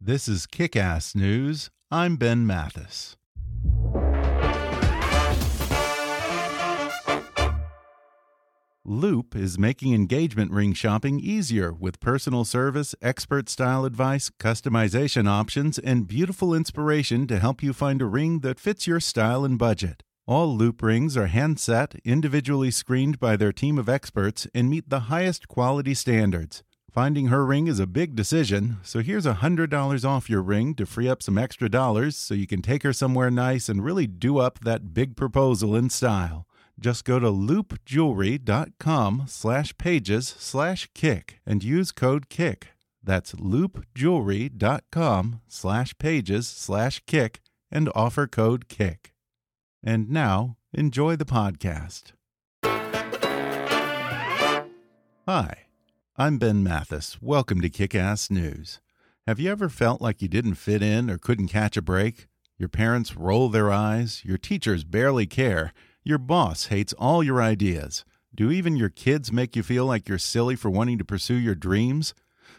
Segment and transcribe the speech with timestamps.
[0.00, 1.70] This is Kickass News.
[1.90, 3.16] I'm Ben Mathis.
[8.84, 15.80] Loop is making engagement ring shopping easier with personal service, expert style advice, customization options,
[15.80, 20.04] and beautiful inspiration to help you find a ring that fits your style and budget.
[20.28, 24.90] All Loop rings are hand set, individually screened by their team of experts, and meet
[24.90, 26.62] the highest quality standards.
[26.98, 30.84] Finding her ring is a big decision, so here's a $100 off your ring to
[30.84, 34.38] free up some extra dollars so you can take her somewhere nice and really do
[34.38, 36.44] up that big proposal in style.
[36.76, 42.66] Just go to loopjewelry.com slash pages slash kick and use code KICK.
[43.00, 47.40] That's loopjewelry.com slash pages slash kick
[47.70, 49.12] and offer code KICK.
[49.84, 52.10] And now, enjoy the podcast.
[55.28, 55.67] Hi.
[56.20, 57.16] I'm Ben Mathis.
[57.22, 58.80] Welcome to Kickass News.
[59.28, 62.26] Have you ever felt like you didn't fit in or couldn't catch a break?
[62.58, 68.04] Your parents roll their eyes, your teachers barely care, your boss hates all your ideas.
[68.34, 71.54] Do even your kids make you feel like you're silly for wanting to pursue your
[71.54, 72.14] dreams?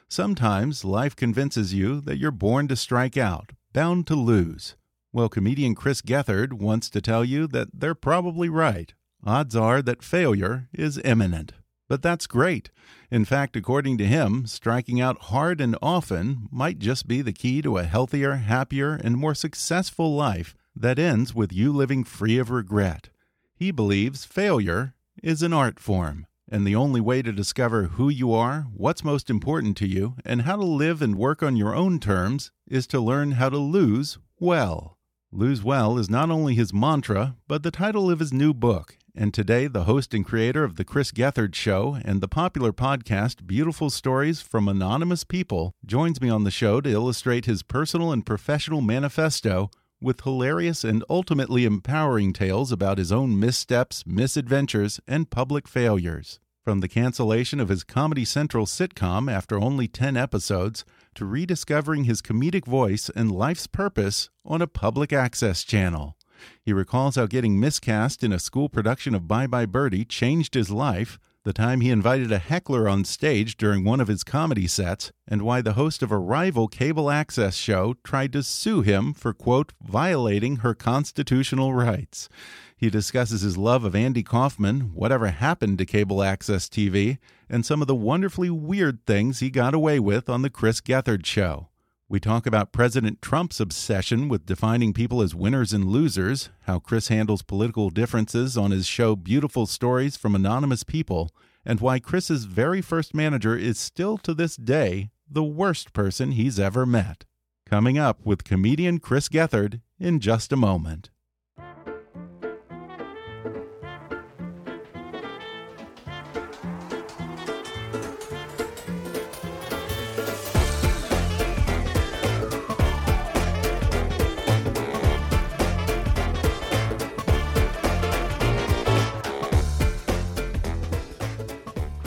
[0.07, 4.77] Sometimes life convinces you that you're born to strike out, bound to lose.
[5.11, 8.93] Well, comedian Chris Gethard wants to tell you that they're probably right.
[9.25, 11.51] Odds are that failure is imminent.
[11.89, 12.69] But that's great.
[13.11, 17.61] In fact, according to him, striking out hard and often might just be the key
[17.63, 22.51] to a healthier, happier, and more successful life that ends with you living free of
[22.51, 23.09] regret.
[23.55, 28.31] He believes failure is an art form, and the only way to discover who you
[28.33, 31.99] are, what's most important to you, and how to live and work on your own
[31.99, 34.95] terms is to learn how to lose well.
[35.31, 39.33] Lose Well is not only his mantra, but the title of his new book, and
[39.33, 43.89] today the host and creator of The Chris Gethard Show and the popular podcast Beautiful
[43.89, 48.79] Stories from Anonymous People joins me on the show to illustrate his personal and professional
[48.79, 56.39] manifesto with hilarious and ultimately empowering tales about his own missteps, misadventures, and public failures.
[56.63, 62.21] From the cancellation of his Comedy Central sitcom after only 10 episodes to rediscovering his
[62.21, 66.15] comedic voice and life's purpose on a public access channel.
[66.61, 70.69] He recalls how getting miscast in a school production of Bye Bye Birdie changed his
[70.69, 75.11] life, the time he invited a heckler on stage during one of his comedy sets,
[75.27, 79.33] and why the host of a rival cable access show tried to sue him for,
[79.33, 82.27] quote, violating her constitutional rights.
[82.75, 87.19] He discusses his love of Andy Kaufman, whatever happened to cable access TV,
[87.49, 91.25] and some of the wonderfully weird things he got away with on The Chris Gethard
[91.25, 91.68] Show.
[92.11, 97.09] We talk about President Trump's obsession with defining people as winners and losers, how Chris
[97.09, 101.29] handles political differences on his show Beautiful Stories from Anonymous People,
[101.63, 106.59] and why Chris's very first manager is still to this day the worst person he's
[106.59, 107.25] ever met.
[107.67, 111.11] Coming up with comedian Chris Gethard in just a moment.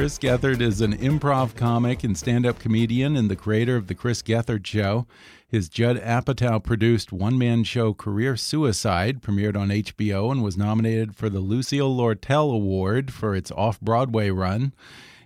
[0.03, 3.95] Chris Gethard is an improv comic and stand up comedian and the creator of The
[3.95, 5.07] Chris Gethard Show.
[5.47, 11.15] His Judd Apatow produced one man show Career Suicide premiered on HBO and was nominated
[11.15, 14.75] for the Lucille Lortel Award for its off Broadway run.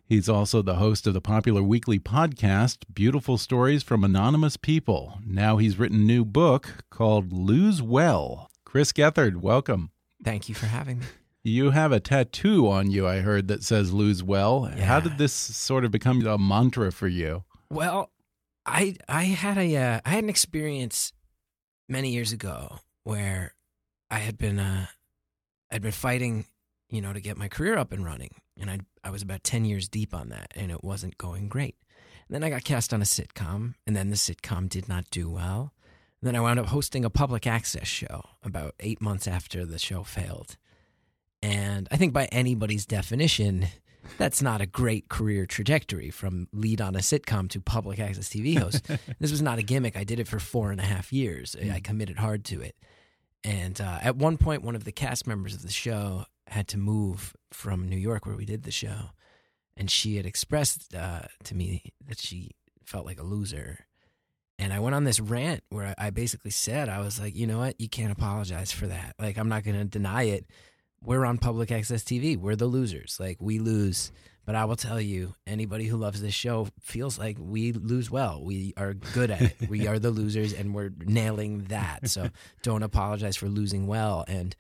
[0.05, 5.21] He's also the host of the popular weekly podcast, Beautiful Stories from Anonymous People.
[5.25, 8.51] Now he's written a new book called Lose Well.
[8.67, 9.91] Chris Gethard, welcome.
[10.23, 11.07] Thank you for having me.
[11.47, 14.69] You have a tattoo on you, I heard, that says lose well.
[14.77, 14.85] Yeah.
[14.85, 17.45] How did this sort of become a mantra for you?
[17.71, 18.11] Well,
[18.67, 21.13] I I had a uh, I had an experience
[21.89, 23.55] many years ago where
[24.11, 24.87] I had been uh,
[25.71, 26.47] I'd been fighting,
[26.91, 29.65] you know, to get my career up and running, and I I was about ten
[29.65, 31.77] years deep on that, and it wasn't going great.
[32.27, 35.31] And then I got cast on a sitcom, and then the sitcom did not do
[35.31, 35.73] well.
[36.21, 39.79] And then I wound up hosting a public access show about eight months after the
[39.79, 40.57] show failed.
[41.47, 43.69] And I think by anybody's definition,
[44.19, 48.59] that's not a great career trajectory from lead on a sitcom to public access TV
[48.59, 48.85] host.
[49.21, 49.97] this was not a gimmick.
[49.97, 51.55] I did it for four and a half years.
[51.73, 52.75] I committed hard to it.
[53.45, 56.79] And uh, at one point, one of the cast members of the show had to
[56.79, 59.11] move from New York, where we did the show.
[59.77, 63.87] And she had expressed uh, to me that she felt like a loser.
[64.59, 67.59] And I went on this rant where I basically said, I was like, you know
[67.59, 67.81] what?
[67.81, 69.15] You can't apologize for that.
[69.21, 70.47] Like, I'm not going to deny it
[71.07, 72.37] we're on public access TV.
[72.37, 73.19] We're the losers.
[73.21, 74.11] Like we lose.
[74.45, 78.43] But I will tell you, anybody who loves this show feels like we lose well.
[78.45, 79.57] We are good at it.
[79.69, 82.09] we are the losers and we're nailing that.
[82.09, 82.31] So
[82.63, 84.25] don't apologize for losing well.
[84.29, 84.55] And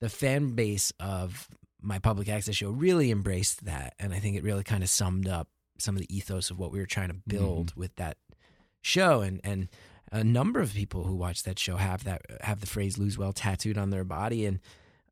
[0.00, 1.48] the fan base of
[1.80, 3.94] my public access show really embraced that.
[3.98, 5.48] And I think it really kind of summed up
[5.78, 7.30] some of the ethos of what we were trying to mm-hmm.
[7.30, 8.18] build with that
[8.82, 9.20] show.
[9.20, 9.68] And and
[10.12, 13.32] a number of people who watch that show have that have the phrase lose well
[13.32, 14.46] tattooed on their body.
[14.46, 14.60] And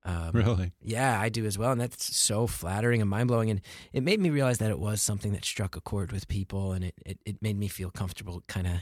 [0.06, 0.72] um, Really?
[0.80, 1.72] yeah, I do as well.
[1.72, 3.50] And that's so flattering and mind blowing.
[3.50, 3.60] And
[3.92, 6.72] it made me realize that it was something that struck a chord with people.
[6.72, 8.74] And it, it, it made me feel comfortable kind of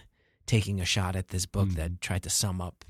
[0.47, 2.85] taking a shot at this book that tried to sum up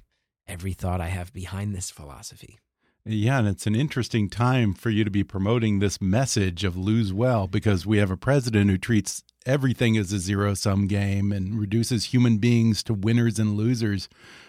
[0.46, 2.58] every thought I have behind this philosophy.
[3.06, 7.12] Yeah, and it's an interesting time for you to be promoting this message of lose
[7.12, 11.60] well because we have a president who treats everything as a zero sum game and
[11.60, 14.08] reduces human beings to winners and losers.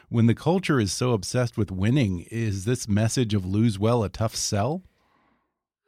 [0.10, 4.10] When the culture is so obsessed with winning, is this message of lose well a
[4.10, 4.84] tough sell?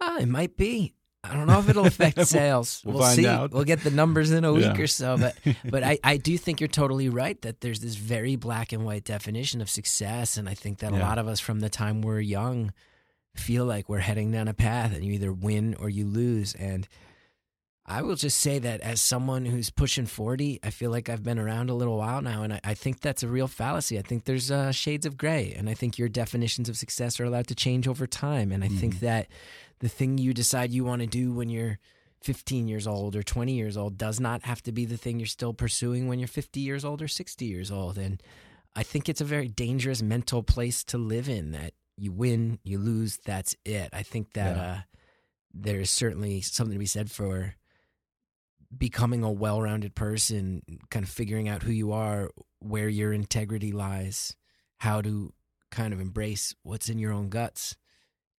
[0.02, 0.94] Ah, it might be.
[1.24, 2.82] I don't know if it'll affect sales.
[2.86, 3.28] we'll we'll see.
[3.28, 3.52] out.
[3.52, 4.82] We'll get the numbers in a week Yeah.
[4.82, 5.18] or so.
[5.18, 5.36] But
[5.70, 9.04] but I, I do think you're totally right that there's this very black and white
[9.04, 10.38] definition of success.
[10.38, 12.72] And I think that a lot of us from the time we're young
[13.36, 16.54] feel like we're heading down a path and you either win or you lose.
[16.56, 16.88] And
[17.90, 21.40] I will just say that as someone who's pushing 40, I feel like I've been
[21.40, 22.44] around a little while now.
[22.44, 23.98] And I, I think that's a real fallacy.
[23.98, 25.54] I think there's uh, shades of gray.
[25.58, 28.52] And I think your definitions of success are allowed to change over time.
[28.52, 29.28] And I think that
[29.80, 31.80] the thing you decide you want to do when you're
[32.24, 35.26] 15 years old or 20 years old does not have to be the thing you're
[35.28, 37.98] still pursuing when you're 50 years old or 60 years old.
[37.98, 38.22] And
[38.76, 42.80] I think it's a very dangerous mental place to live in that you win, you
[42.80, 43.90] lose, that's it.
[43.94, 44.64] I think that Yeah.
[44.72, 44.80] uh,
[45.54, 47.56] there's certainly something to be said for
[48.76, 52.30] becoming a well rounded person, kind of figuring out who you are,
[52.60, 54.36] where your integrity lies,
[54.80, 55.34] how to
[55.72, 57.76] kind of embrace what's in your own guts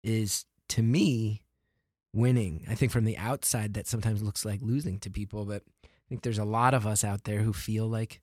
[0.02, 1.42] is to me
[2.12, 2.64] winning.
[2.68, 6.22] I think from the outside that sometimes looks like losing to people, but I think
[6.22, 8.20] there's a lot of us out there who feel like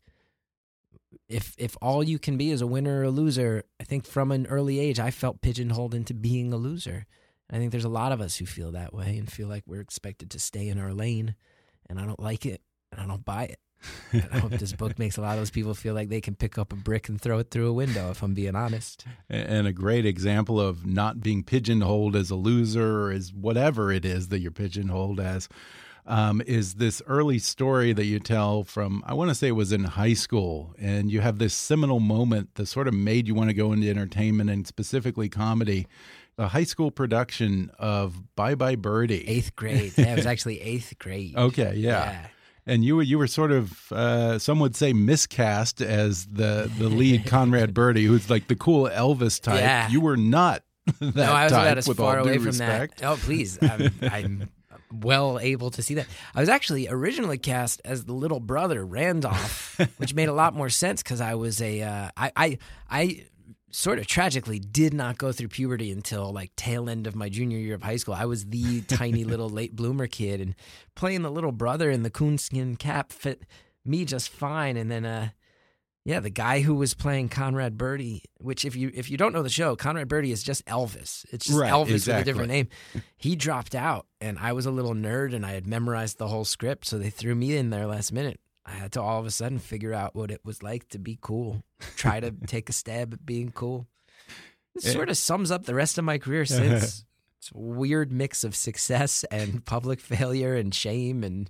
[1.29, 4.31] if if all you can be is a winner or a loser, I think from
[4.31, 7.05] an early age I felt pigeonholed into being a loser.
[7.49, 9.81] I think there's a lot of us who feel that way and feel like we're
[9.81, 11.35] expected to stay in our lane
[11.89, 12.61] and I don't like it
[12.91, 13.59] and I don't buy it.
[14.31, 16.57] I hope this book makes a lot of those people feel like they can pick
[16.57, 19.05] up a brick and throw it through a window if I'm being honest.
[19.29, 24.05] And a great example of not being pigeonholed as a loser or as whatever it
[24.05, 25.49] is that you're pigeonholed as
[26.07, 29.71] um, is this early story that you tell from, I want to say it was
[29.71, 30.75] in high school.
[30.79, 33.89] And you have this seminal moment that sort of made you want to go into
[33.89, 35.87] entertainment and specifically comedy.
[36.37, 39.27] A high school production of Bye Bye Birdie.
[39.27, 39.93] Eighth grade.
[39.97, 41.35] Yeah, it was actually eighth grade.
[41.35, 42.27] Okay, yeah.
[42.67, 46.89] And you were you were sort of uh, some would say miscast as the the
[46.89, 49.59] lead Conrad Birdie, who's like the cool Elvis type.
[49.59, 49.87] Yeah.
[49.89, 50.63] You were not
[50.99, 51.61] that no, I was type.
[51.61, 52.97] about as far away from respect.
[52.97, 53.07] that.
[53.11, 53.57] Oh, please.
[53.61, 54.49] I'm, I'm
[54.91, 56.07] well able to see that.
[56.33, 60.69] I was actually originally cast as the little brother, Randolph, which made a lot more
[60.69, 61.81] sense because I was a.
[61.81, 62.57] Uh, I, I,
[62.89, 63.25] I
[63.75, 67.57] sort of tragically did not go through puberty until like tail end of my junior
[67.57, 68.13] year of high school.
[68.13, 70.55] I was the tiny little late bloomer kid, and
[70.95, 73.43] playing the little brother in the coonskin cap fit
[73.83, 74.77] me just fine.
[74.77, 75.29] And then, uh,
[76.05, 79.43] yeah, the guy who was playing Conrad Birdie, which if you if you don't know
[79.43, 81.25] the show, Conrad Birdie is just Elvis.
[81.31, 82.69] It's just Right, Elvis with a different name.
[83.17, 86.45] He dropped out, and I was a little nerd, and I had memorized the whole
[86.45, 88.39] script, so they threw me in there last minute.
[88.65, 91.17] I had to all of a sudden figure out what it was like to be
[91.21, 91.63] cool.
[91.95, 93.87] Try to take a stab at being cool.
[94.75, 97.05] It sort of sums up the rest of my career since.
[97.39, 101.49] It's a weird mix of success and public failure and shame and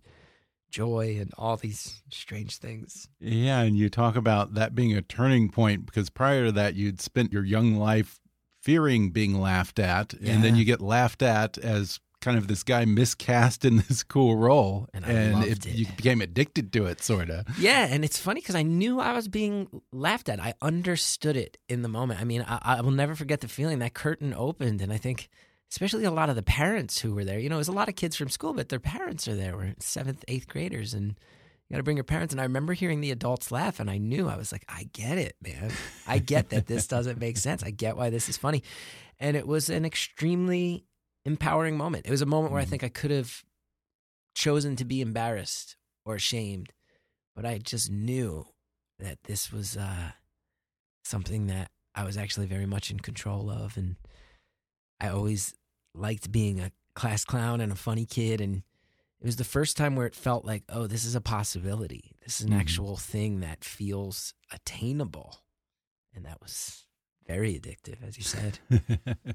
[0.70, 3.08] joy and all these strange things.
[3.20, 7.00] Yeah, and you talk about that being a turning point because prior to that, you'd
[7.00, 8.20] spent your young life
[8.62, 12.84] fearing being laughed at, and then you get laughed at as kind of this guy
[12.86, 15.76] miscast in this cool role, And I loved it.
[15.76, 17.46] you became addicted to it, sort of.
[17.60, 20.40] Yeah, and it's funny because I knew I was being laughed at.
[20.40, 22.20] I understood it in the moment.
[22.20, 25.30] I mean, I, I will never forget the feeling that curtain opened, and I think,
[25.72, 27.40] especially a lot of the parents who were there.
[27.40, 29.56] You know, it was a lot of kids from school, but their parents are there.
[29.56, 31.10] We're seventh, eighth graders, and
[31.68, 32.34] you got to bring your parents.
[32.34, 35.18] And I remember hearing the adults laugh, and I knew I was like, I get
[35.18, 35.72] it, man.
[36.08, 37.62] I get that this doesn't make sense.
[37.64, 38.64] I get why this is funny,
[39.20, 40.86] and it was an extremely
[41.26, 42.06] empowering moment.
[42.06, 42.70] It was a moment where I Mhm.
[42.70, 43.44] think I could have
[44.36, 46.72] chosen to be embarrassed or ashamed
[47.36, 48.48] but I just knew
[48.98, 50.12] that this was uh,
[51.04, 53.98] something that I was actually very much in control of, and
[55.02, 55.54] I always
[55.94, 58.64] liked being a class clown and a funny kid, and
[59.20, 62.16] it was the first time where it felt like, oh, this is a possibility.
[62.24, 62.60] This is an Mhm.
[62.62, 65.44] actual thing that feels attainable,
[66.14, 66.85] and that was
[67.28, 68.60] very addictive, as you said.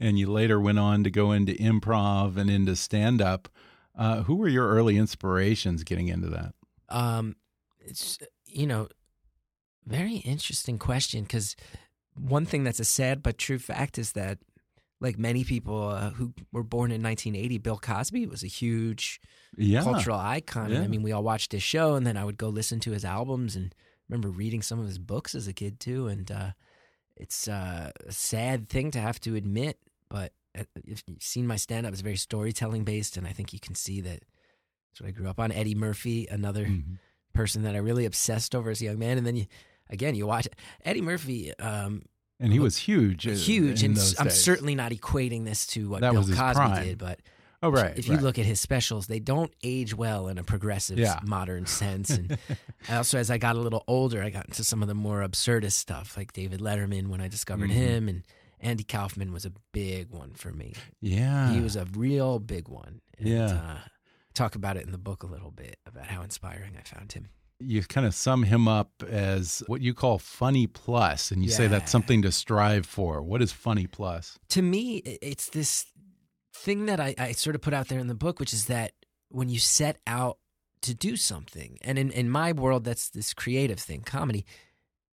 [0.00, 3.48] and you later went on to go into improv and into stand up.
[3.94, 6.54] Uh, who were your early inspirations getting into that?
[6.88, 7.36] Um,
[7.80, 8.88] it's you know,
[9.86, 11.56] very interesting question because
[12.14, 14.38] one thing that's a sad but true fact is that,
[14.98, 19.20] like many people uh, who were born in 1980, Bill Cosby was a huge
[19.56, 19.82] Yeah.
[19.82, 20.66] cultural icon.
[20.66, 20.80] And Yeah.
[20.82, 23.04] I mean, we all watched his show, and then I would go listen to his
[23.04, 23.74] albums, and
[24.08, 26.06] remember reading some of his books as a kid too.
[26.08, 26.50] And uh,
[27.16, 31.56] it's uh, a sad thing to have to admit, but uh, if you've seen my
[31.56, 34.20] stand up, it's very storytelling based, and I think you can see that.
[34.90, 35.52] That's what I grew up on.
[35.52, 36.98] Eddie Murphy, another Mhm.
[37.34, 39.18] person that I really obsessed over as a young man.
[39.18, 39.46] And then you,
[39.90, 40.48] again, you watch
[40.86, 42.02] Eddie Murphy, um,
[42.40, 43.26] And he was huge.
[43.26, 43.82] uh, huge.
[43.82, 44.42] in and those I'm days.
[44.42, 46.84] certainly not equating this to what That Bill was Cosby prime.
[46.86, 47.20] did, but
[47.62, 47.96] Oh, right.
[47.98, 48.22] if you right.
[48.22, 51.18] look at his specials, they don't age well in a progressive Yeah.
[51.24, 52.10] modern sense.
[52.10, 52.38] And
[52.90, 55.72] also, as I got a little older, I got into some of the more absurdist
[55.72, 57.74] stuff, like David Letterman when I discovered Mhm.
[57.74, 58.22] him, and
[58.60, 60.74] Andy Kaufman was a big one for me.
[61.00, 61.52] yeah.
[61.52, 63.00] He was a real big one.
[63.18, 63.46] And, Yeah.
[63.46, 63.78] Uh,
[64.34, 67.30] talk about it in the book a little bit about how inspiring I found him.
[67.58, 71.66] you kind of sum him up as what you call funny plus, and you say
[71.66, 73.22] that's something to strive for.
[73.22, 74.38] What is funny plus?
[74.50, 75.86] to me, it's this
[76.56, 78.92] thing that I, I sort of put out there in the book, which is that
[79.28, 80.38] when you set out
[80.82, 84.44] to do something, and in, in my world, that's this creative thing, comedy,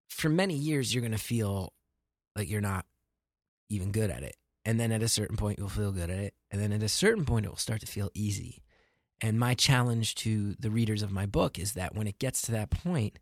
[0.08, 1.72] for many years, you're going to feel
[2.36, 2.86] like you're not
[3.68, 4.36] even good at it.
[4.64, 6.34] And then at a certain point, you'll feel good at it.
[6.50, 8.62] And then at a certain point, it will start to feel easy.
[9.20, 12.52] And my challenge to the readers of my book is that when it gets to
[12.52, 13.18] that point,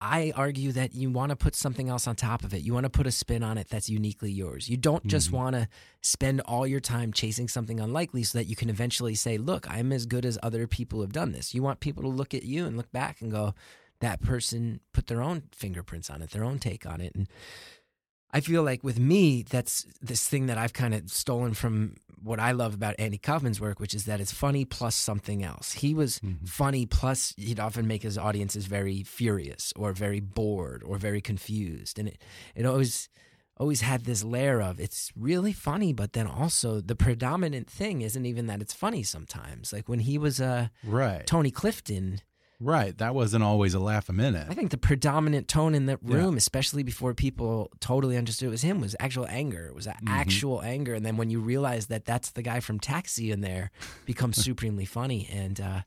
[0.00, 2.60] I argue that you want to put something else on top of it.
[2.62, 4.68] You want to put a spin on it that's uniquely yours.
[4.68, 5.32] You don't just Mhm.
[5.32, 5.68] want to
[6.02, 9.92] spend all your time chasing something unlikely so that you can eventually say, Look, I'm
[9.92, 11.54] as good as other people have done this.
[11.54, 13.54] You want people to look at you and look back and go,
[14.00, 17.14] That person put their own fingerprints on it, their own take on it.
[17.14, 17.26] And
[18.36, 22.40] I feel like with me, that's this thing that I've kind of stolen from what
[22.40, 25.72] I love about Andy Kaufman's work, which is that it's funny plus something else.
[25.84, 26.48] He was Mhm.
[26.48, 31.98] funny plus he'd often make his audiences very furious or very bored or very confused.
[31.98, 32.18] And it,
[32.54, 33.08] it always
[33.58, 38.26] always had this layer of it's really funny, but then also the predominant thing isn't
[38.26, 39.72] even that it's funny sometimes.
[39.72, 41.26] Like when he was uh Right.
[41.26, 42.20] Tony Clifton,
[42.58, 42.96] Right.
[42.96, 44.46] That wasn't always a laugh a minute.
[44.48, 46.16] I think the predominant tone in that Yeah.
[46.16, 49.66] room, especially before people totally understood it was him, was actual anger.
[49.66, 50.08] It was a Mhm.
[50.08, 50.94] actual anger.
[50.94, 53.70] And then when you realize that that's the guy from Taxi in there,
[54.06, 55.28] becomes supremely funny.
[55.30, 55.82] And, uh,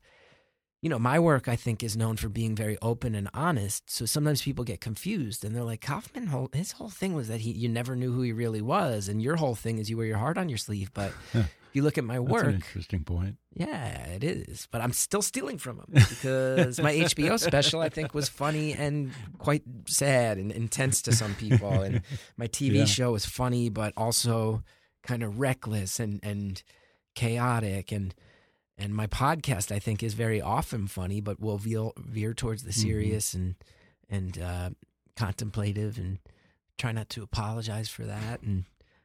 [0.82, 3.90] you know, my work, I think, is known for being very open and honest.
[3.90, 7.52] So sometimes people get confused and they're like, Kaufman, his whole thing was that he
[7.52, 9.10] you never knew who he really was.
[9.10, 10.92] And your whole thing is you wear your heart on your sleeve.
[10.94, 11.14] But
[11.74, 13.38] you look at my work, interesting point.
[13.54, 14.68] yeah, it is.
[14.72, 19.14] But I'm still stealing from him because my HBO special, I think, was funny and
[19.38, 21.82] quite sad and intense to some people.
[21.82, 22.02] And
[22.38, 22.86] my TV Yeah.
[22.86, 24.64] show was funny, but also
[25.04, 26.62] kind of reckless and, and
[27.16, 27.92] chaotic.
[27.92, 28.16] And
[28.78, 32.72] and my podcast, I think, is very often funny, but will veer, veer towards the
[32.72, 32.82] Mhm.
[32.82, 33.56] serious and
[34.10, 34.70] and uh,
[35.18, 36.20] contemplative and
[36.78, 38.42] try not to apologize for that.
[38.42, 38.64] And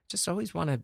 [0.08, 0.80] just always want to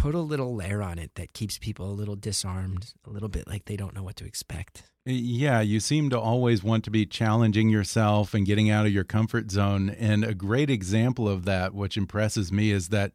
[0.00, 3.46] put a little layer on it that keeps people a little disarmed, a little bit
[3.46, 4.84] like they don't know what to expect.
[5.04, 9.04] Yeah, you seem to always want to be challenging yourself and getting out of your
[9.04, 9.90] comfort zone.
[9.90, 13.12] And a great example of that, which impresses me, is that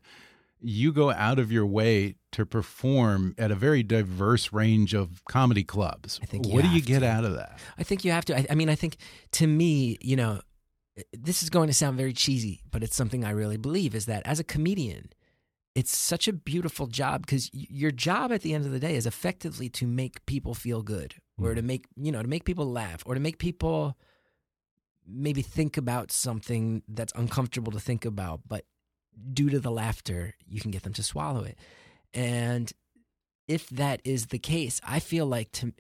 [0.59, 5.63] you go out of your way to perform at a very diverse range of comedy
[5.63, 6.19] clubs.
[6.21, 7.07] I think what do you get to.
[7.07, 7.57] out of that?
[7.79, 8.37] I think you have to.
[8.37, 8.97] I, I mean, I think
[9.33, 10.41] to me, you know,
[11.13, 14.21] this is going to sound very cheesy, but it's something I really believe is that
[14.25, 15.09] as a comedian,
[15.75, 19.05] it's such a beautiful job because your job at the end of the day is
[19.05, 23.03] effectively to make people feel good or to make, you know, to make people laugh
[23.05, 23.97] or to make people
[25.05, 28.39] maybe think about something that's uncomfortable to think about.
[28.47, 28.63] But
[29.33, 31.59] due to the laughter, you can get them to swallow it.
[32.13, 32.71] And
[33.49, 35.73] if that is the case, I feel like to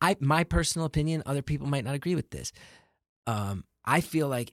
[0.00, 2.52] I my personal opinion, other people might not agree with this.
[3.26, 4.52] Um, I feel like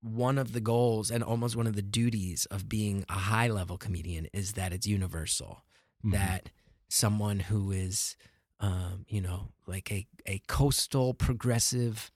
[0.00, 3.76] one of the goals and almost one of the duties of being a high level
[3.76, 5.64] comedian is that it's universal.
[6.04, 6.12] Mhm.
[6.12, 6.50] That
[6.88, 8.16] someone who is,
[8.60, 12.10] um, you know, like a, a coastal progressive,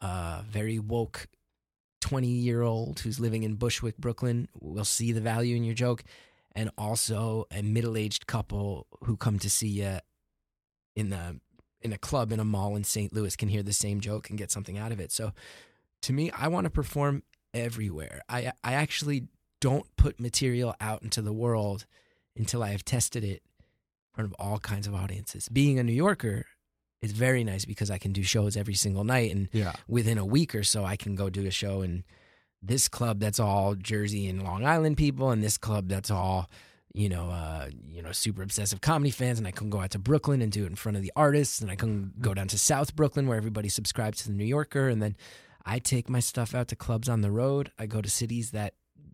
[0.00, 1.28] uh, very woke
[2.00, 6.04] 20 year old who's living in Bushwick, Brooklyn will see the value in your joke.
[6.52, 9.98] And also a middle aged couple who come to see you
[10.96, 11.40] in the
[11.80, 13.12] in a club in a mall in St.
[13.12, 15.12] Louis can hear the same joke and get something out of it.
[15.12, 15.32] So
[16.02, 17.22] to me, I want to perform
[17.54, 18.20] everywhere.
[18.28, 19.24] I I actually
[19.60, 21.86] don't put material out into the world
[22.36, 25.48] until I have tested it in front of all kinds of audiences.
[25.48, 26.46] Being a New Yorker
[27.02, 29.72] is very nice because I can do shows every single night and Yeah.
[29.88, 32.04] within a week or so I can go do a show in
[32.62, 36.50] this club that's all Jersey and Long Island people and this club that's all
[36.92, 39.98] you know uh you know super obsessive comedy fans and I can go out to
[39.98, 42.58] Brooklyn and do it in front of the artists and I can go down to
[42.58, 45.14] South Brooklyn where everybody subscribes to the New Yorker and then
[45.68, 47.70] I take my stuff out to clubs on the road.
[47.78, 48.72] I go to cities that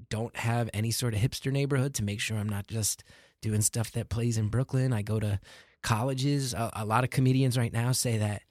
[0.09, 3.03] don't have any sort of hipster neighborhood to make sure I'm not just
[3.43, 4.93] doing stuff that plays in Brooklyn.
[4.93, 5.41] I go to
[5.83, 6.55] colleges.
[6.55, 8.43] A, a lot of comedians right now say that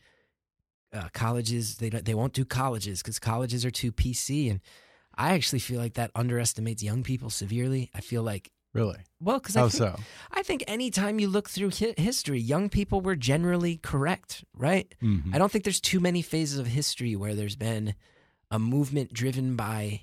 [0.92, 4.60] uh, colleges they they won't do colleges because colleges are too PC, and
[5.16, 7.90] I actually feel like that underestimates young people severely.
[7.96, 8.98] I feel like Really?
[9.22, 10.00] well because I think, so?
[10.32, 14.94] I think anytime you look through hi- history, young people were generally correct, right?
[15.02, 15.34] Mhm.
[15.34, 17.94] I don't think there's too many phases of history where there's been
[18.52, 20.02] a movement driven by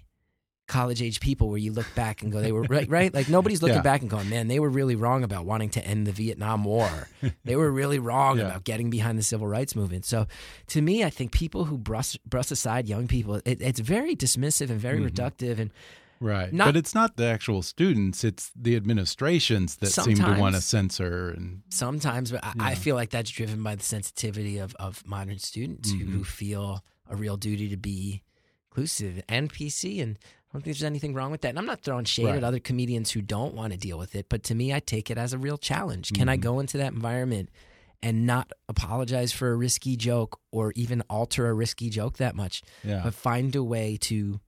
[0.68, 3.12] college age people where you look back and go, they were right, right?
[3.12, 3.82] Like nobody's looking Yeah.
[3.82, 7.08] back and going, man, they were really wrong about wanting to end the Vietnam War.
[7.44, 8.46] they were really wrong Yeah.
[8.46, 10.04] about getting behind the civil rights movement.
[10.04, 10.26] So
[10.68, 14.70] to me, I think people who brush, brush aside young people, it, it's very dismissive
[14.70, 15.10] and very Mhm.
[15.10, 15.58] reductive.
[15.58, 15.72] And
[16.20, 16.52] Right.
[16.52, 20.60] Not- but it's not the actual students, it's the administrations that seem to want to
[20.60, 25.06] censor and sometimes, but I, I feel like that's driven by the sensitivity of, of
[25.06, 26.10] modern students who, Mhm.
[26.12, 28.22] who feel a real duty to be
[28.70, 30.00] inclusive and PC.
[30.02, 31.48] And I don't think there's anything wrong with that.
[31.50, 32.36] And I'm not throwing shade Right.
[32.36, 35.10] at other comedians who don't want to deal with it, but to me, I take
[35.10, 36.12] it as a real challenge.
[36.12, 36.40] Can I Mhm.
[36.42, 37.48] go into that environment
[38.02, 42.62] and not apologize for a risky joke or even alter a risky joke that much,
[42.84, 43.00] yeah.
[43.04, 44.40] but find a way to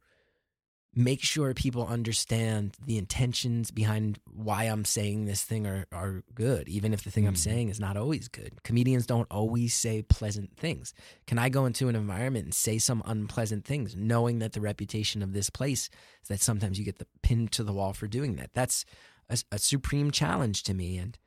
[0.95, 6.69] make sure people understand the intentions behind why I'm saying this thing are, are good,
[6.69, 7.39] even if the thing I'm Mhm.
[7.39, 8.63] saying is not always good.
[8.63, 10.93] Comedians don't always say pleasant things.
[11.27, 15.23] Can I go into an environment and say some unpleasant things, knowing that the reputation
[15.23, 15.89] of this place
[16.23, 18.53] is that sometimes you get the pinned to the wall for doing that?
[18.53, 18.85] That's
[19.31, 21.19] a, a supreme challenge to me, and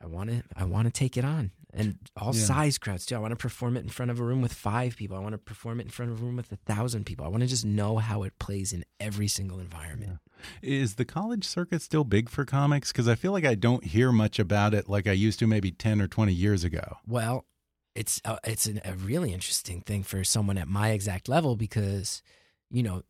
[0.00, 2.42] I want to I want to take it on, and all Yeah.
[2.42, 3.14] size crowds too.
[3.14, 5.16] I want to perform it in front of a room with five people.
[5.16, 7.24] I want to perform it in front of a room with a thousand people.
[7.24, 10.18] I want to just know how it plays in every single environment.
[10.62, 12.90] Is the college circuit still big for comics?
[12.92, 15.70] Because I feel like I don't hear much about it like I used to maybe
[15.70, 16.96] 10 or 20 years ago.
[17.06, 17.44] Well,
[17.94, 22.22] it's uh, it's an, a really interesting thing for someone at my exact level because
[22.70, 23.02] you know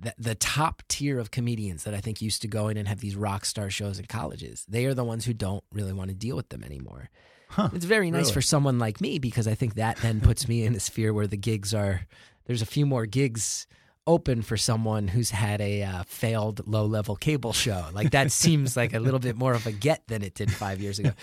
[0.00, 3.00] the, the top tier of comedians that I think used to go in and have
[3.00, 4.66] these rock star shows in colleges.
[4.68, 7.08] They are the ones who don't really want to deal with them anymore.
[7.50, 8.32] Huh, It's very nice really?
[8.34, 11.26] for someone like me because I think that then puts me in a sphere where
[11.26, 12.06] the gigs are
[12.46, 13.66] there's a few more gigs
[14.06, 17.84] open for someone who's had a uh, failed low level cable show.
[17.92, 20.80] Like that seems like a little bit more of a get than it did five
[20.80, 21.12] years ago.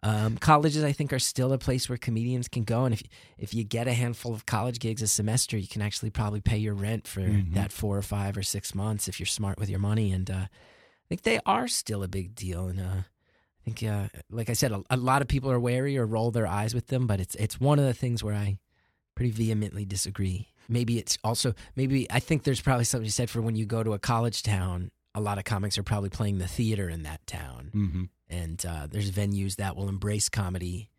[0.00, 3.02] Um, colleges, I think, are still a place where comedians can go, and if
[3.36, 6.56] if you get a handful of college gigs a semester, you can actually probably pay
[6.56, 7.54] your rent for Mhm.
[7.54, 10.12] that four or five or six months if you're smart with your money.
[10.12, 12.68] And uh, I think they are still a big deal.
[12.68, 13.02] And uh,
[13.68, 16.30] I think, uh, like I said, a, a lot of people are wary or roll
[16.30, 18.58] their eyes with them, but it's it's one of the things where I
[19.14, 20.48] pretty vehemently disagree.
[20.68, 23.82] Maybe it's also maybe I think there's probably something you said for when you go
[23.82, 24.90] to a college town.
[25.14, 28.86] A lot of comics are probably playing the theater in that town hmm and uh,
[28.88, 30.90] there's venues that will embrace comedy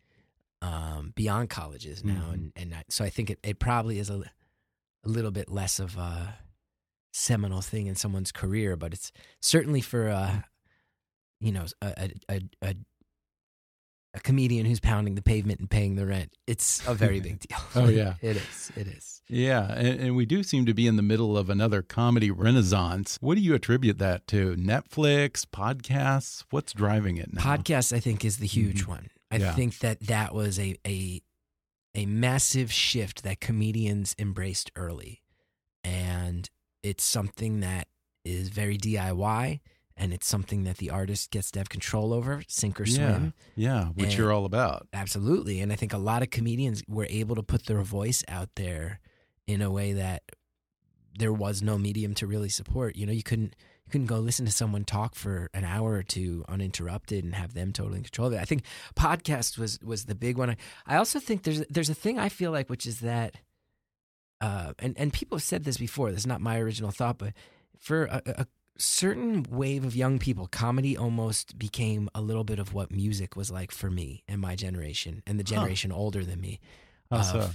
[0.62, 2.34] um, beyond colleges now, Mhm.
[2.34, 4.14] and and I, so I think it, it probably is a,
[5.04, 6.34] a little bit less of a
[7.12, 10.42] seminal thing in someone's career, but it's certainly for uh,
[11.40, 12.74] you know a a, a a
[14.12, 16.32] a comedian who's pounding the pavement and paying the rent.
[16.48, 17.58] It's a very big deal.
[17.76, 18.14] Oh, yeah.
[18.20, 18.72] it is.
[18.74, 19.22] It is.
[19.28, 19.72] Yeah.
[19.72, 23.18] And, and we do seem to be in the middle of another comedy renaissance.
[23.20, 24.56] What do you attribute that to?
[24.56, 26.42] Netflix, podcasts?
[26.50, 27.40] What's driving it now?
[27.40, 28.88] Podcast, I think, is the huge Mhm.
[28.88, 29.06] one.
[29.30, 29.54] I Yeah.
[29.54, 31.22] think that that was a a
[31.94, 35.22] a massive shift that comedians embraced early,
[35.84, 36.50] and
[36.82, 37.86] it's something that
[38.24, 39.60] is very DIY,
[40.00, 42.94] and it's something that the artist gets to have control over, sink or yeah.
[42.94, 43.34] swim.
[43.54, 43.84] Yeah.
[43.88, 44.88] Which And- you're all about.
[44.94, 48.48] Absolutely, and I think a lot of comedians were able to put their voice out
[48.56, 49.00] there
[49.46, 50.22] in a way that
[51.18, 52.96] there was no medium to really support.
[52.96, 56.02] You know, you couldn't you couldn't go listen to someone talk for an hour or
[56.02, 58.40] two uninterrupted and have them totally in control of it.
[58.40, 58.62] I think
[58.96, 60.48] podcast was was the big one.
[60.50, 63.34] I, I also think there's there's a thing I feel like which is that,
[64.40, 66.10] uh, and and people have said this before.
[66.10, 67.34] This is not my original thought, but
[67.78, 68.46] for a, a
[68.80, 73.50] certain wave of young people, comedy almost became a little bit of what music was
[73.50, 75.56] like for me and my generation and the Huh.
[75.56, 76.60] generation older than me.
[77.10, 77.50] Of, so?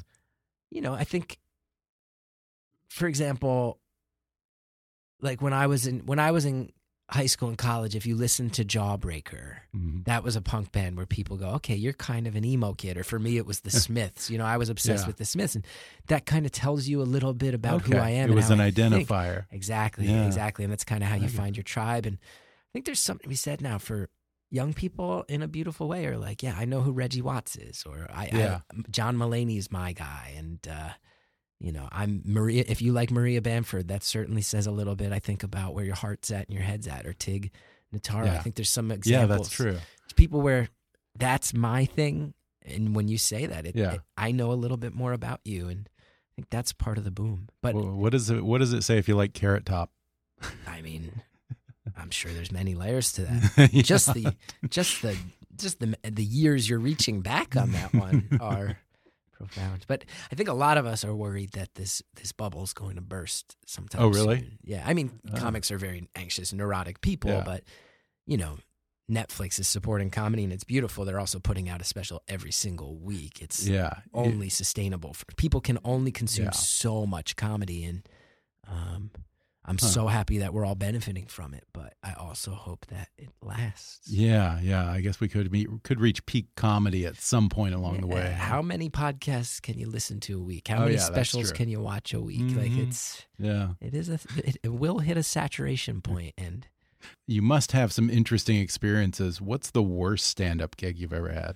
[0.69, 1.39] You know, I think,
[2.89, 3.79] for example,
[5.21, 6.71] like when I was in when I was in
[7.09, 10.05] high school and college, if you listen to Jawbreaker, Mhm.
[10.05, 12.97] that was a punk band where people go, okay, you're kind of an emo kid.
[12.97, 14.29] Or for me, it was the Smiths.
[14.31, 15.07] You know, I was obsessed Yeah.
[15.07, 15.65] with the Smiths, and
[16.07, 18.31] that kind of tells you a little bit about who I am.
[18.31, 19.07] It was an I think.
[19.07, 19.45] identifier.
[19.51, 20.25] Exactly, Yeah.
[20.25, 22.07] exactly, and that's kind of how you find your tribe.
[22.07, 24.09] And I think there's something to be said now for
[24.49, 27.83] young people in a beautiful way, or like, yeah, I know who Reggie Watts is,
[27.85, 28.61] or I, Yeah.
[28.71, 30.89] I John Mulaney is my guy, and uh,
[31.59, 32.63] you know, I'm Maria.
[32.67, 35.11] If you like Maria Bamford, that certainly says a little bit.
[35.11, 37.51] I think about where your heart's at and your head's at, or Tig
[37.93, 38.27] Notaro.
[38.29, 39.29] I think there's some examples.
[39.29, 39.77] Yeah, that's true.
[40.15, 40.69] People where
[41.17, 42.33] that's my thing,
[42.65, 43.93] and when you say that, it, Yeah.
[43.93, 47.03] it- I know a little bit more about you, and I think that's part of
[47.05, 47.47] the boom.
[47.61, 49.91] But Wh- what does it What does it say if you like Carrot Top?
[50.67, 51.21] I mean,
[51.97, 53.69] I'm sure there's many layers to that.
[53.73, 53.81] Yeah.
[53.81, 54.35] Just the,
[54.69, 55.15] just the,
[55.55, 58.77] just the the years you're reaching back on that one are
[59.35, 59.85] profound.
[59.87, 62.95] But I think a lot of us are worried that this this bubble is going
[62.95, 64.01] to burst sometime.
[64.01, 64.39] Oh, really?
[64.39, 64.59] soon.
[64.63, 64.83] Yeah.
[64.85, 65.37] I mean, Oh.
[65.37, 67.43] comics are very anxious, neurotic people, Yeah.
[67.45, 67.63] but
[68.25, 68.57] you know.
[69.07, 71.05] Netflix is supporting comedy and it's beautiful.
[71.05, 73.39] They're also putting out a special every single week.
[73.39, 73.99] It's yeah.
[74.15, 76.51] only sustainable for people can only consume Yeah.
[76.53, 78.09] so much comedy and
[78.67, 79.11] um
[79.67, 79.87] I'm Huh.
[79.87, 84.07] so happy that we're all benefiting from it, but I also hope that it lasts.
[84.07, 84.89] Yeah, yeah.
[84.91, 88.31] I guess we could meet, could reach peak comedy at some point along the way.
[88.37, 90.67] How many podcasts can you listen to a week?
[90.67, 92.55] How Oh, many yeah, specials can you watch a week?
[92.55, 92.87] Like Mhm.
[92.87, 96.67] it's Yeah, it is a it, it will hit a saturation point and
[97.27, 99.39] you must have some interesting experiences.
[99.41, 101.55] What's the worst stand-up gig you've ever had?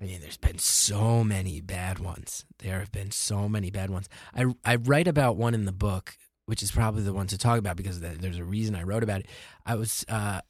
[0.00, 2.44] I mean, there's been so many bad ones.
[2.58, 4.08] There have been so many bad ones.
[4.34, 6.16] I I write about one in the book,
[6.48, 9.20] which is probably the one to talk about because there's a reason I wrote about
[9.20, 9.26] it.
[9.66, 10.40] I was uh,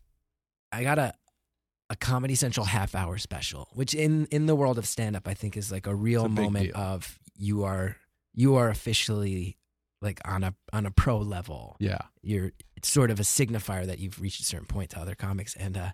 [0.71, 1.13] I got a
[1.91, 5.35] a Comedy Central half hour special, which in in the world of stand up, I
[5.35, 6.77] think is like a real a moment deal.
[6.77, 7.97] of you are
[8.33, 9.59] you are officially
[10.01, 13.99] like on a on a pro level Yeah, you're it's sort of a signifier that
[13.99, 15.57] you've reached a certain point to other comics.
[15.57, 15.91] And uh,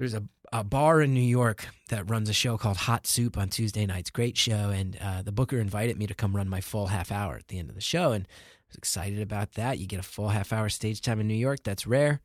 [0.00, 3.50] there's a, a bar in New York that runs a show called Hot Soup on
[3.50, 4.10] Tuesday nights.
[4.10, 4.70] Great show.
[4.70, 7.60] And uh, the booker invited me to come run my full half hour at the
[7.60, 8.10] end of the show.
[8.10, 8.26] And
[8.70, 9.78] was excited about that.
[9.78, 11.62] You get a full half hour stage time in New York.
[11.64, 12.20] That's rare.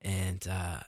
[0.00, 0.80] And uh,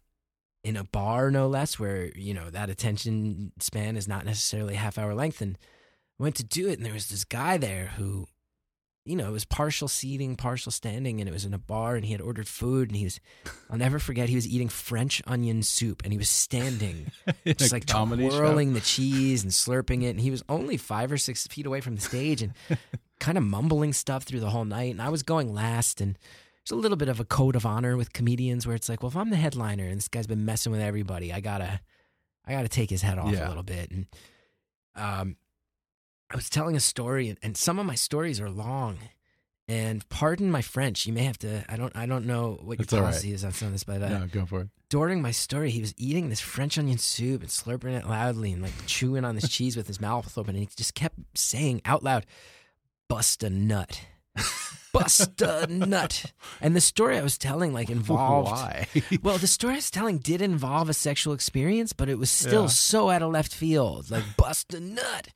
[0.65, 4.99] in a bar, no less, where, you know, that attention span is not necessarily half
[4.99, 5.41] hour length.
[5.41, 5.59] And
[6.19, 6.79] I went to do it.
[6.79, 8.27] And there was this guy there who
[9.05, 12.07] you know, it was partial seating, partial standing, and it was in a bar, and
[12.07, 13.21] he had ordered food, and he was,
[13.71, 17.11] I'll never forget, he was eating French onion soup, and he was standing,
[17.45, 18.39] In just like comedy show?
[18.39, 21.83] twirling the cheese and slurping it, and he was only five or six feet away
[21.83, 22.55] from the stage, and
[23.21, 26.19] kind of mumbling stuff through the whole night, and I was going last, and
[26.65, 29.11] there's a little bit of a code of honor with comedians where it's like, well,
[29.11, 31.81] if I'm the headliner, and this guy's been messing with everybody, I gotta,
[32.47, 33.47] I gotta take his head off Yeah.
[33.47, 34.07] a little bit, and
[34.97, 35.37] um,
[36.31, 38.99] I was telling a story, and, and some of my stories are long.
[39.67, 41.65] And pardon my French, you may have to.
[41.71, 41.97] I don't.
[41.97, 43.07] I don't know what your That's all right.
[43.07, 44.69] policy is on some of this, but uh, no, go for it.
[44.91, 48.61] during my story, he was eating this French onion soup and slurping it loudly and
[48.63, 52.03] like chewing on this cheese with his mouth open, and he just kept saying out
[52.03, 52.27] loud,
[53.09, 54.01] "Bust a nut,
[54.93, 58.87] bust a nut." And the story I was telling like involved Why?
[59.23, 62.63] well, the story I was telling did involve a sexual experience, but it was still
[62.63, 62.69] Yeah.
[62.69, 65.29] so out of left field, like bust a nut.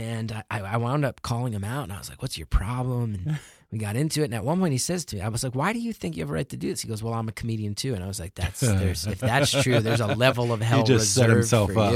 [0.00, 3.14] And I, I wound up calling him out, and I was like, "What's your problem?"
[3.26, 3.38] And
[3.72, 4.26] we got into it.
[4.26, 6.16] And at one point, he says to me, "I was like, why do you think
[6.16, 8.04] you have a right to do this?" He goes, "Well, I'm a comedian too." And
[8.04, 11.28] I was like, "That's there's if that's true, there's a level of hell just set
[11.30, 11.36] reserved
[11.68, 11.92] himself for up.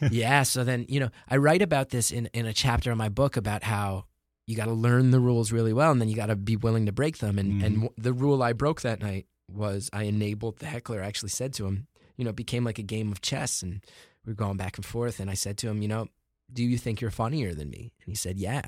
[0.00, 0.42] you." yeah.
[0.44, 3.36] So then, you know, I write about this in in a chapter of my book
[3.36, 4.06] about how
[4.48, 6.86] you got to learn the rules really well, and then you got to be willing
[6.86, 7.38] to break them.
[7.38, 7.80] And and Mhm.
[7.82, 11.02] w- the rule I broke that night was I enabled the heckler.
[11.02, 13.84] I actually said to him, you know, it became like a game of chess, and
[14.24, 15.20] we were going back and forth.
[15.20, 16.08] And I said to him, you know,
[16.52, 17.92] do you think you're funnier than me?
[18.00, 18.62] And he said, yeah.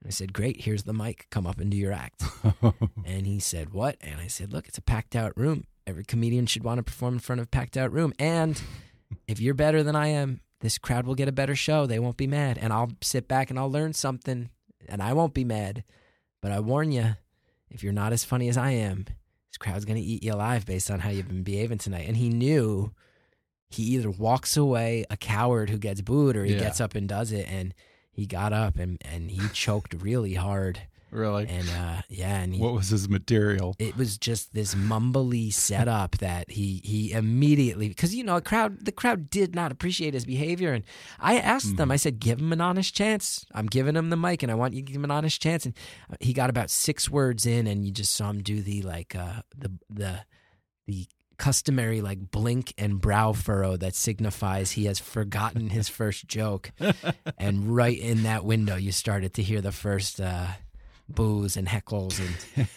[0.00, 0.62] And I said, great.
[0.62, 1.26] Here's the mic.
[1.30, 2.22] Come up and do your act.
[3.04, 3.96] And he said, What?
[4.02, 5.64] And I said, Look, it's a packed out room.
[5.86, 8.12] Every comedian should want to perform in front of a packed out room.
[8.18, 8.60] And
[9.26, 11.86] if you're better than I am, this crowd will get a better show.
[11.86, 12.58] They won't be mad.
[12.58, 14.50] And I'll sit back and I'll learn something
[14.88, 15.84] and I won't be mad.
[16.40, 17.16] But I warn you,
[17.70, 19.04] if you're not as funny as I am,
[19.50, 22.06] this crowd's going to eat you alive based on how you've been behaving tonight.
[22.06, 22.92] And he knew
[23.68, 26.60] he either walks away a coward who gets booed or he Yeah.
[26.60, 27.46] gets up and does it.
[27.50, 27.74] And
[28.12, 30.80] he got up and, and he choked really hard.
[31.10, 31.48] Really?
[31.48, 33.74] And uh, yeah, and he, what was his material?
[33.78, 38.84] it was just this mumbly setup that he he immediately because you know a crowd
[38.84, 40.84] the crowd did not appreciate his behavior and
[41.18, 41.76] I asked Mm-hmm.
[41.76, 44.54] them I said give him an honest chance I'm giving him the mic and I
[44.54, 45.74] want you to give him an honest chance and
[46.12, 49.14] uh, he got about six words in and you just saw him do the like
[49.14, 50.20] uh the the
[50.86, 51.06] the
[51.38, 56.72] customary like blink and brow furrow that signifies he has forgotten his first joke
[57.38, 60.48] and right in that window you started to hear the first uh
[61.08, 62.20] boos and heckles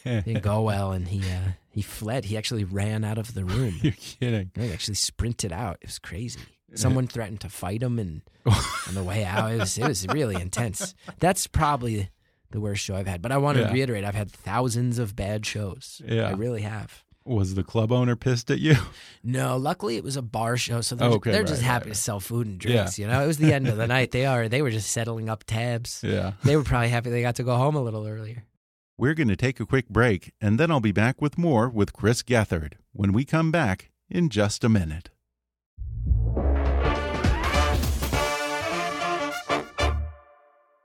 [0.04, 0.91] and didn't go well.
[0.91, 2.26] And he uh he fled.
[2.26, 3.76] He actually ran out of the room.
[3.82, 4.52] You're kidding.
[4.56, 5.78] he actually sprinted out.
[5.82, 6.39] It was crazy.
[6.74, 9.52] Someone threatened to fight him and on the way out.
[9.52, 10.96] It was it was really intense.
[11.20, 12.10] That's probably
[12.52, 13.72] the worst show i've had but i want to Yeah.
[13.72, 16.02] reiterate i've had thousands of bad shows.
[16.06, 16.24] Yeah.
[16.28, 18.75] i really have Was the club owner pissed at you?
[19.23, 21.89] no luckily it was a bar show so they're, Oh, okay, they're right, just happy
[21.89, 21.93] right.
[21.95, 24.25] to sell food and drinks you know it was the end of the night they
[24.25, 26.34] are they were just settling up tabs Yeah.
[26.43, 28.43] they were probably happy they got to go home a little earlier
[28.97, 31.93] We're going to take a quick break, and then I'll be back with more with
[31.93, 35.10] Chris Gethard when we come back in just a minute.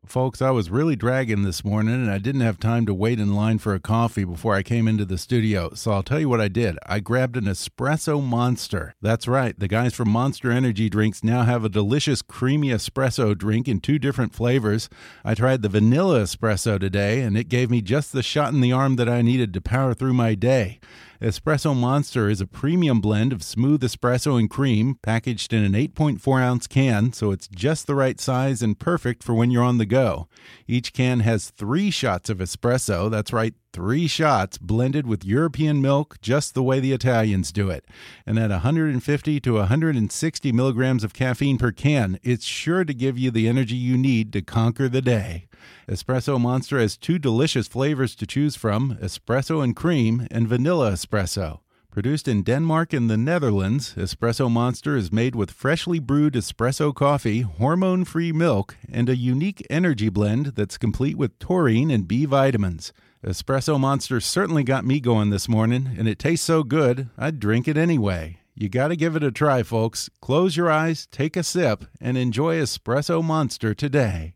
[0.07, 3.33] Folks, I was really dragging this morning and I didn't have time to wait in
[3.33, 5.73] line for a coffee before I came into the studio.
[5.73, 6.77] So I'll tell you what I did.
[6.85, 8.93] I grabbed an espresso monster.
[9.01, 9.57] That's right.
[9.59, 13.99] The guys from Monster Energy Drinks now have a delicious creamy espresso drink in two
[13.99, 14.89] different flavors.
[15.23, 18.71] I tried the vanilla espresso today and it gave me just the shot in the
[18.71, 20.79] arm that I needed to power through my day.
[21.21, 26.41] Espresso Monster is a premium blend of smooth espresso and cream, packaged in an 8.4
[26.41, 29.85] ounce can, so it's just the right size and perfect for when you're on the
[29.85, 30.27] go.
[30.67, 36.15] Each can has three shots of espresso, that's right, three shots, blended with European milk
[36.21, 37.83] just the way the Italians do it.
[38.25, 43.31] And at 150 to 160 milligrams of caffeine per can, it's sure to give you
[43.31, 45.49] the energy you need to conquer the day.
[45.89, 51.59] Espresso Monster has two delicious flavors to choose from espresso and cream, and vanilla espresso.
[51.91, 57.41] Produced in Denmark and the Netherlands, Espresso Monster is made with freshly brewed espresso coffee,
[57.41, 62.93] hormone free milk, and a unique energy blend that's complete with taurine and B vitamins.
[63.23, 67.67] Espresso Monster certainly got me going this morning, and it tastes so good, I'd drink
[67.67, 68.39] it anyway.
[68.53, 70.09] You gotta give it a try, folks.
[70.21, 74.35] Close your eyes, take a sip, and enjoy Espresso Monster today.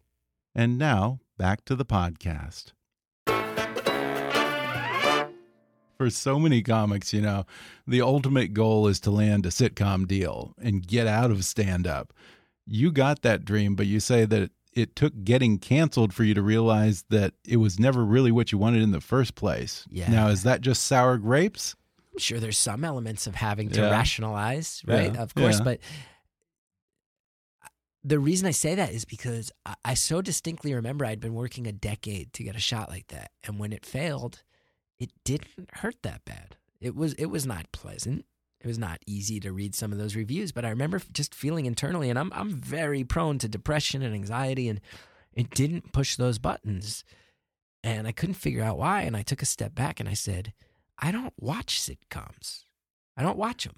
[0.56, 2.72] And now, back to the podcast.
[5.98, 7.46] For so many comics, you know,
[7.86, 12.14] the ultimate goal is to land a sitcom deal and get out of stand up.
[12.66, 16.42] You got that dream, but you say that it took getting canceled for you to
[16.42, 19.86] realize that it was never really what you wanted in the first place.
[19.90, 20.10] Yeah.
[20.12, 21.76] Now, is that just sour grapes?
[22.14, 23.90] I'm sure there's some elements of having to Yeah.
[23.90, 25.14] rationalize, right?
[25.14, 25.22] Yeah.
[25.22, 25.64] Of course, Yeah.
[25.64, 25.80] but
[28.04, 31.68] the reason I say that is because I, I so distinctly remember I'd been working
[31.68, 34.44] a decade to get a shot like that, and when it failed,
[35.00, 36.56] it didn't hurt that bad.
[36.80, 38.26] It was it was not pleasant.
[38.62, 41.66] It was not easy to read some of those reviews, but I remember just feeling
[41.66, 44.82] internally, and I'm I'm very prone to depression and anxiety, and
[45.34, 47.04] it didn't push those buttons,
[47.84, 49.04] and I couldn't figure out why.
[49.04, 50.54] And I took a step back and I said,
[50.98, 52.66] I don't watch sitcoms.
[53.16, 53.76] I don't watch them.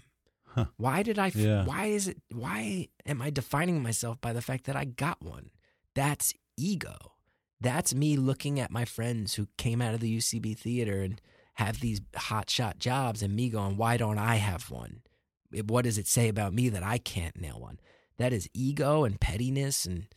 [0.47, 0.65] Huh.
[0.77, 1.27] Why did I?
[1.27, 1.63] f- Yeah.
[1.65, 2.17] Why is it?
[2.31, 5.51] Why am I defining myself by the fact that I got one?
[5.93, 6.95] That's ego.
[7.59, 11.21] That's me looking at my friends who came out of the UCB theater and
[11.65, 15.01] have these hotshot jobs, and me going, "Why don't I have one?
[15.67, 17.79] What does it say about me that I can't nail one?"
[18.17, 20.07] That is ego and pettiness and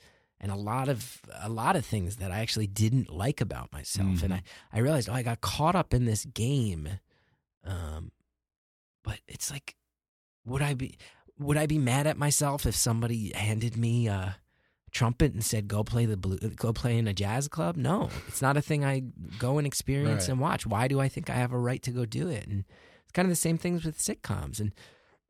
[0.41, 4.23] and a lot of a lot of things that I actually didn't like about myself.
[4.23, 6.89] And I I realized, oh, I got caught up in this game.
[7.65, 8.13] Um,
[9.03, 9.77] but it's like,
[10.45, 10.99] would I be
[11.39, 14.37] would I be mad at myself if somebody handed me a
[14.95, 17.77] trumpet and said go play the blue, go play in a jazz club.
[17.77, 19.01] No, it's not a thing I
[19.39, 20.29] go and experience Right.
[20.31, 20.65] and watch.
[20.67, 22.47] Why do I think I have a right to go do it?
[22.47, 22.65] And
[23.03, 24.61] it's kind of the same things with sitcoms.
[24.61, 24.73] And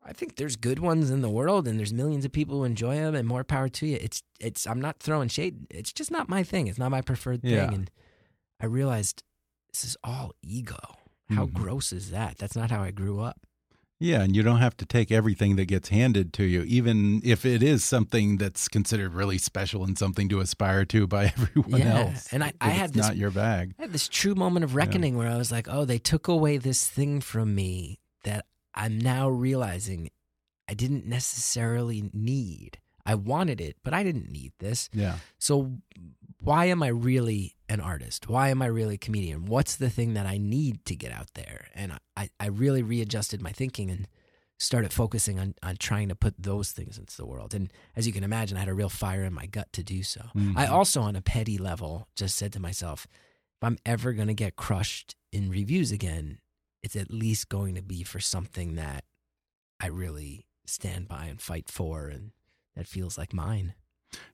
[0.05, 2.97] I think there's good ones in the world, and there's millions of people who enjoy
[2.97, 3.99] them, and more power to you.
[4.01, 5.67] It's it's I'm not throwing shade.
[5.71, 6.67] It's just not my thing.
[6.69, 7.53] It's not my preferred thing.
[7.53, 7.73] Yeah.
[7.73, 7.91] And
[8.61, 9.23] I realized
[9.73, 10.79] this is all ego.
[11.31, 11.55] How Mhm.
[11.55, 12.37] gross is that?
[12.37, 13.41] That's not how I grew up.
[14.01, 17.47] Yeah, and you don't have to take everything that gets handed to you, even if
[17.47, 21.99] it is something that's considered really special and something to aspire to by everyone Yeah,
[22.01, 22.33] else.
[22.33, 23.75] and I- I had this- not your bag.
[23.79, 26.57] I had this true moment of reckoning where I was like, oh, they took away
[26.59, 30.11] this thing from me that I'm now realizing
[30.69, 32.79] I didn't necessarily need.
[33.07, 34.89] I wanted it, but I didn't need this.
[34.93, 35.79] Yeah, So
[36.41, 38.29] why am I really an artist?
[38.29, 39.47] Why am I really a comedian?
[39.47, 41.69] What's the thing that I need to get out there?
[41.75, 44.07] And I, I really readjusted my thinking and
[44.59, 47.55] started focusing on, on trying to put those things into the world.
[47.55, 50.03] And as you can imagine, I had a real fire in my gut to do
[50.03, 50.21] so.
[50.57, 50.71] I Mhm.
[50.71, 53.07] also, on a petty level, just said to myself,
[53.57, 56.39] if I'm ever going to get crushed in reviews again,
[56.83, 59.05] it's at least going to be for something that
[59.81, 62.31] I really stand by and fight for and
[62.77, 63.75] that feels like mine.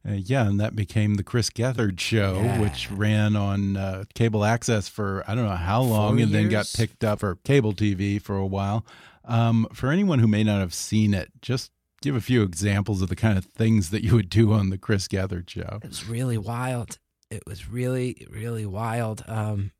[0.09, 4.89] Uh, yeah, and that became the Chris Gethard show, which ran on uh, cable access
[4.89, 8.21] for I don't know how long, Four and then got picked up for cable TV
[8.21, 8.85] for a while.
[9.25, 11.71] Um, for anyone who may not have seen it, just
[12.03, 14.79] give a few examples of the kind of things that you would do on the
[14.79, 15.81] Chris Gethard show.
[15.83, 16.99] It was really wild.
[17.31, 19.23] It was really, really wild.
[19.29, 19.73] Um,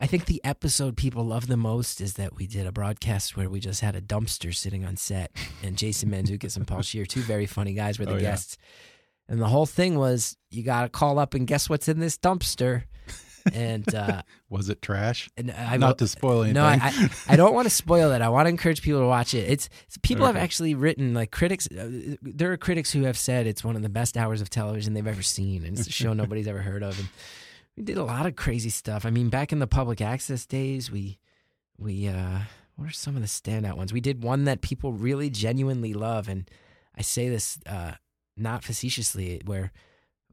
[0.00, 3.48] I think the episode people love the most is that we did a broadcast where
[3.48, 5.32] we just had a dumpster sitting on set,
[5.62, 8.36] and Jason Mantzoukas and Paul Scheer, two very funny guys, were the Oh, yeah.
[9.28, 12.16] And the whole thing was you got to call up and guess what's in this
[12.16, 12.84] dumpster.
[13.52, 15.28] And uh, Was it trash?
[15.36, 16.54] and I Not to spoil anything.
[16.54, 18.20] no, I, I, I don't want to spoil it.
[18.20, 19.48] I want to encourage people to watch it.
[19.48, 21.68] It's, it's- people have actually written like critics.
[21.70, 24.94] Uh, there are critics who have said it's one of the best hours of television
[24.94, 26.98] they've ever seen, and it's a show nobody's ever heard of.
[26.98, 27.08] And
[27.76, 29.06] we did a lot of crazy stuff.
[29.06, 31.18] I mean, back in the public access days, we
[31.78, 32.40] we uh,
[32.74, 33.92] what are some of the standout ones?
[33.92, 36.50] We did one that people really genuinely love, and
[36.96, 37.92] I say this uh,
[38.36, 39.72] not facetiously, where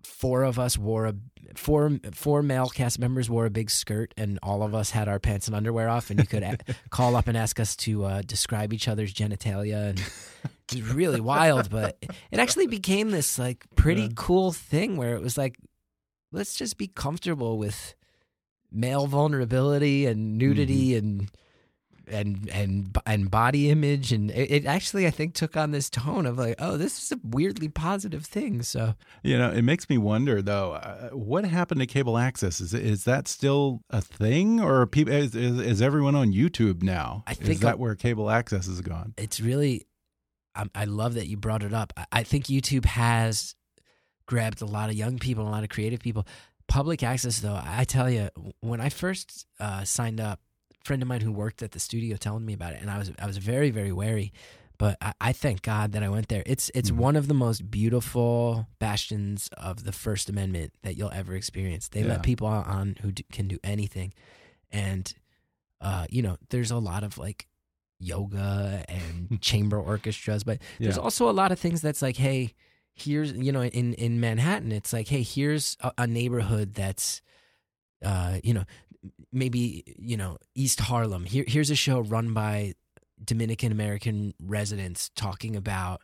[0.03, 1.13] four of us wore a
[1.55, 5.19] four four male cast members wore a big skirt and all of us had our
[5.19, 6.57] pants and underwear off and you could a-
[6.89, 9.99] call up and ask us to uh, describe each other's genitalia and
[10.73, 11.97] it was really wild but
[12.31, 14.09] it actually became this like pretty Yeah.
[14.15, 15.55] cool thing where it was like
[16.33, 17.95] let's just be comfortable with
[18.71, 21.29] male vulnerability and nudity and
[22.07, 26.25] and and and body image and it, it actually I think took on this tone
[26.25, 29.97] of like oh this is a weirdly positive thing so You know, it makes me
[29.97, 32.59] wonder though, uh, what happened to cable access?
[32.59, 37.23] Is is that still a thing, or people is, is, is everyone on YouTube now?
[37.25, 39.13] I is think that a- where cable access is gone?
[39.17, 39.87] it's really
[40.55, 43.55] I, I love that you brought it up I, I think youtube has
[44.27, 46.25] grabbed a lot of young people a lot of creative people
[46.67, 48.29] public access though i tell you
[48.61, 50.39] when i first uh, signed up
[50.83, 53.11] friend of mine who worked at the studio telling me about it and i was
[53.19, 54.31] i was very very wary
[54.79, 56.41] but I, I thank God that I went there.
[56.47, 56.95] It's it's Mhm.
[56.97, 61.87] one of the most beautiful bastions of the First Amendment that you'll ever experience.
[61.89, 62.09] They Yeah.
[62.13, 64.13] let people on who do, can do anything,
[64.71, 65.13] and
[65.79, 67.47] uh, you know, there's a lot of like
[67.99, 71.03] yoga and chamber orchestras, but there's Yeah.
[71.03, 72.53] also a lot of things that's like, hey,
[72.95, 77.21] here's you know, in in Manhattan, it's like, hey, here's a, a neighborhood that's,
[78.03, 78.63] uh, you know,
[79.31, 81.25] maybe you know East Harlem.
[81.25, 82.73] Here, here's a show run by
[83.23, 86.01] Dominican American residents talking about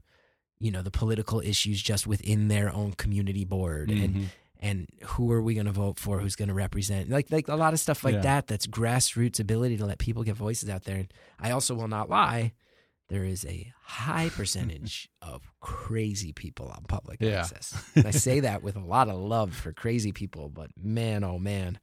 [0.59, 4.25] you know the political issues just within their own community board and Mhm.
[4.61, 7.55] and who are we going to vote for who's going to represent like like a
[7.55, 8.21] lot of stuff like Yeah.
[8.21, 11.87] that that's grassroots ability to let people get voices out there and i also will
[11.87, 12.51] not lie
[13.07, 17.39] there is a high percentage of crazy people on public Yeah.
[17.39, 21.23] access and i say that with a lot of love for crazy people but man
[21.23, 21.79] oh man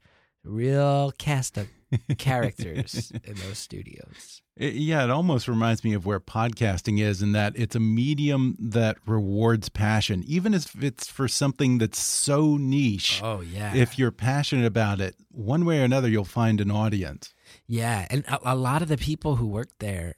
[0.46, 1.68] real cast of
[2.18, 7.32] characters in those studios It- yeah, it almost reminds me of where podcasting is in
[7.32, 13.20] that it's a medium that rewards passion, even if it's for something that's so niche.
[13.22, 17.34] oh yeah If you're passionate about it, one way or another, you'll find an audience.
[17.66, 20.16] Yeah, and a, a lot of the people who worked there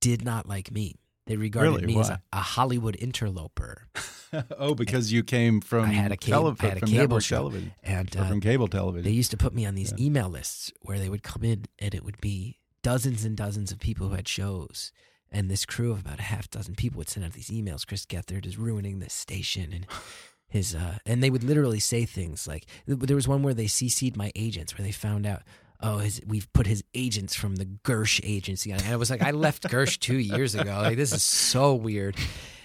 [0.00, 0.96] did not like me.
[1.28, 1.86] They regarded Really?
[1.94, 3.86] me as a, a Hollywood interloper,
[4.58, 7.20] oh, because you came from I had a cable- tele- I had a from cable
[7.20, 7.36] show.
[7.36, 9.04] television and uh, from cable television.
[9.04, 10.06] they used to put me on these Yeah.
[10.06, 13.78] email lists where they would come in, and it would be dozens and dozens of
[13.78, 14.90] people who had shows.
[15.30, 17.86] And this crew of about a half dozen people would send out these emails.
[17.86, 19.86] Chris Gethard is ruining this station, and
[20.48, 24.16] his uh, and they would literally say things like there was one where they cc'd
[24.16, 25.42] my agents where they found out
[25.80, 29.22] oh his, we've put his agents from the gersh agency on and i was like
[29.22, 32.16] i left gersh two years ago like this is so weird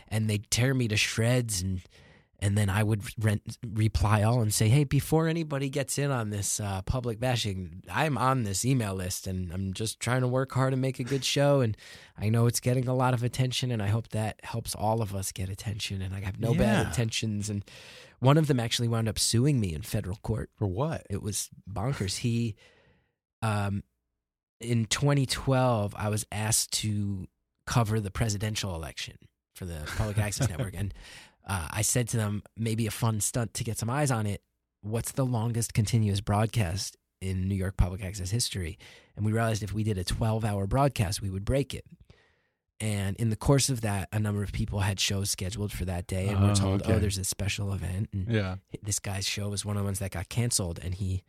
[0.10, 1.82] and they'd tear me to shreds and
[2.40, 6.30] and then I would rent, reply all and say, "Hey, before anybody gets in on
[6.30, 10.52] this uh, public bashing, I'm on this email list, and I'm just trying to work
[10.52, 11.62] hard and make a good show.
[11.62, 11.78] And
[12.18, 15.16] I know it's getting a lot of attention, and I hope that helps all of
[15.16, 16.02] us get attention.
[16.02, 16.88] And I have no bad Yeah.
[16.90, 17.50] intentions.
[17.50, 17.64] And
[18.20, 20.50] one of them actually wound up suing me in federal court.
[20.58, 21.08] For what?
[21.10, 22.18] It was bonkers.
[22.18, 22.58] He,
[23.44, 23.84] um,
[24.60, 27.28] in 2012, I was asked to
[27.68, 29.18] cover the presidential election
[29.56, 30.94] for the Public Access Network, and
[31.48, 34.42] uh, I said to them, maybe a fun stunt to get some eyes on it.
[34.82, 38.78] What's the longest continuous broadcast in New York public access history?
[39.16, 41.86] And we realized if we did a 12 hour broadcast, we would break it.
[42.80, 46.08] And in the course of that, a number of people had shows scheduled for that
[46.08, 46.94] day, and Oh, we're told, okay.
[46.94, 48.56] "Oh, there's a special event." And Yeah.
[48.82, 51.24] this guy's show was one of the ones that got canceled, and he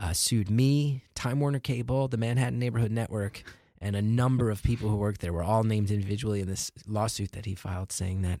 [0.00, 3.42] uh, sued me, Time Warner Cable, the Manhattan Neighborhood Network,
[3.80, 5.32] and a number of people who worked there.
[5.32, 8.40] Were all named individually in this lawsuit that he filed, saying that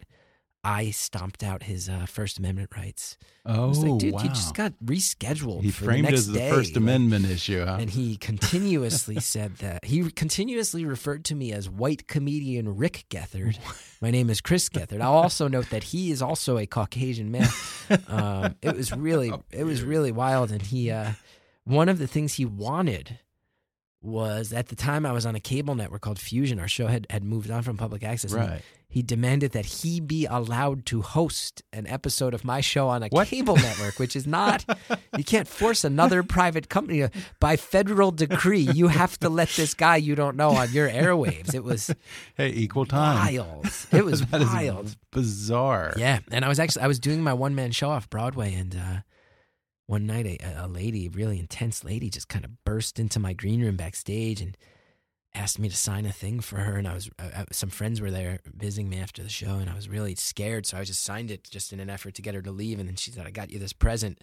[0.62, 3.16] I stomped out his uh, First Amendment rights.
[3.46, 4.22] I Oh, was like, dude, wow.
[4.22, 5.62] you just got rescheduled.
[5.62, 6.50] he for framed the it as the day.
[6.50, 7.78] First Like, Amendment issue, huh?
[7.80, 13.58] and he continuously said that he continuously referred to me as white comedian Rick Gethard.
[14.02, 15.00] My name is Chris Gethard.
[15.00, 17.48] I'll also note that he is also a Caucasian man.
[18.06, 20.52] Um, it was really, it was really wild.
[20.52, 21.10] And he, uh,
[21.64, 23.18] one of the things he wanted
[24.02, 26.58] was at the time I was on a cable network called Fusion.
[26.58, 28.32] Our show had had moved on from public access.
[28.32, 28.62] right.
[28.92, 33.08] He demanded that he be allowed to host an episode of my show on a
[33.08, 33.28] What?
[33.28, 34.64] cable network, which is not,
[35.16, 37.06] you can't force another private company
[37.38, 38.62] by federal decree.
[38.74, 41.54] You have to let this guy you don't know on your airwaves.
[41.54, 41.94] It was
[42.36, 43.36] Hey, equal time.
[43.36, 43.66] wild.
[43.92, 44.96] It was wild.
[45.12, 45.92] bizarre.
[45.96, 48.74] Yeah, and I was actually I was doing my one man show off Broadway, and
[48.74, 48.96] uh,
[49.90, 53.32] one night a, a lady, a really intense lady, just kind of burst into my
[53.32, 54.56] green room backstage and
[55.34, 56.76] asked me to sign a thing for her.
[56.76, 59.74] And I was uh, some friends were there visiting me after the show, and I
[59.74, 62.42] was really scared, so I just signed it just in an effort to get her
[62.42, 62.78] to leave.
[62.78, 64.22] And then she said, "I got you this present."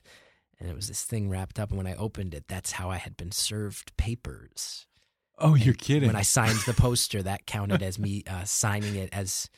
[0.60, 2.98] And it was this thing wrapped up, and when I opened it, that's how I
[2.98, 4.88] had been served papers.
[5.38, 6.08] Oh, you're kidding.
[6.08, 9.50] When I signed the poster, that counted as me uh, signing it as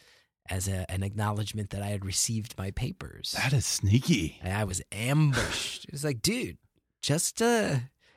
[0.49, 3.33] as a, an acknowledgement that I had received my papers.
[3.37, 4.39] that is sneaky.
[4.41, 5.85] And I was ambushed.
[5.85, 6.57] It was like, dude,
[7.01, 7.75] just uh,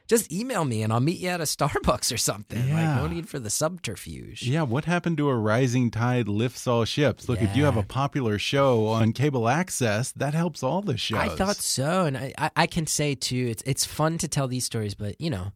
[0.08, 2.58] just email me and I'll meet you at a Starbucks or something.
[2.58, 3.08] Like, no Yeah.
[3.12, 4.42] need for the subterfuge.
[4.42, 7.28] Yeah, what happened to a rising tide lifts all ships?
[7.28, 11.18] Look, if you have a popular show on cable access, that helps all the shows.
[11.20, 14.48] I thought so, and I, I, I can say too, it's it's fun to tell
[14.48, 15.52] these stories, but you know,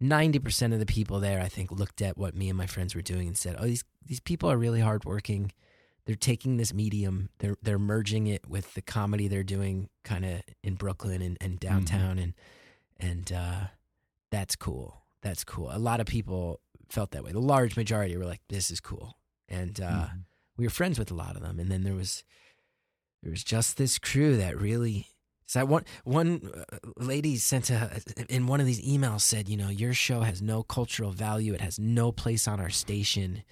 [0.00, 2.94] ninety percent of the people there, I think, looked at what me and my friends
[2.94, 5.52] were doing and said, "Oh, these these people are really hardworking.
[6.08, 10.40] They're taking this medium, they're they're merging it with the comedy they're doing, kind of
[10.64, 12.32] in Brooklyn and, and downtown, and
[12.98, 13.60] and uh,
[14.32, 15.02] that's cool.
[15.22, 15.68] That's cool.
[15.70, 17.32] A lot of people felt that way.
[17.32, 19.18] The large majority were like, "This is cool,"
[19.50, 20.24] and uh, Mhm.
[20.56, 21.60] we were friends with a lot of them.
[21.60, 22.24] And then there was
[23.22, 25.08] there was just this crew that really.
[25.44, 26.40] So I one one
[26.72, 28.00] uh, lady sent a
[28.30, 31.52] in one of these emails said, you know, your show has no cultural value.
[31.52, 33.42] It has no place on our station.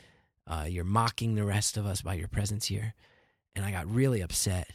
[0.47, 2.95] Uh, you're mocking the rest of us by your presence here,
[3.55, 4.69] and I got really upset.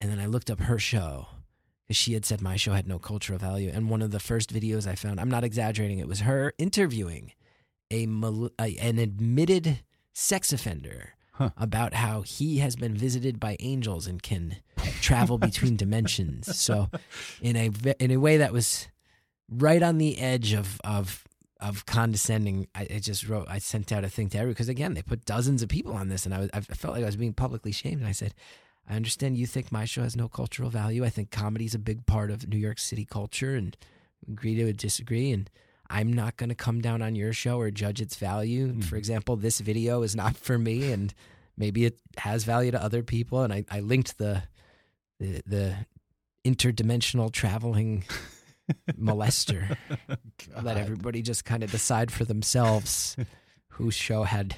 [0.00, 1.26] And then I looked up her show
[1.86, 3.70] because she had said my show had no cultural value.
[3.72, 7.32] And one of the first videos I found, I'm not exaggerating, it was her interviewing
[7.92, 8.06] a,
[8.58, 9.80] a an admitted
[10.12, 11.50] sex offender Huh.
[11.56, 14.56] about how he has been visited by angels and can
[15.00, 16.54] travel between dimensions.
[16.58, 16.90] So,
[17.40, 18.88] in a in a way that was
[19.48, 21.24] right on the edge of of
[21.60, 23.46] of condescending, I, I just wrote.
[23.48, 26.08] I sent out a thing to everyone because again, they put dozens of people on
[26.08, 27.98] this, and I was I felt like I was being publicly shamed.
[27.98, 28.34] And I said,
[28.88, 31.04] I understand you think my show has no cultural value.
[31.04, 33.76] I think comedy is a big part of New York City culture, and
[34.30, 35.32] agree to disagree.
[35.32, 35.50] And
[35.88, 38.72] I'm not going to come down on your show or judge its value.
[38.72, 38.80] Hmm.
[38.80, 41.12] For example, this video is not for me, and
[41.56, 43.42] maybe it has value to other people.
[43.42, 44.44] And I, I linked the
[45.18, 45.76] the, the
[46.44, 48.04] interdimensional traveling
[48.98, 49.76] molester.
[50.62, 53.16] Let everybody just kind of decide for themselves
[53.68, 54.56] whose show had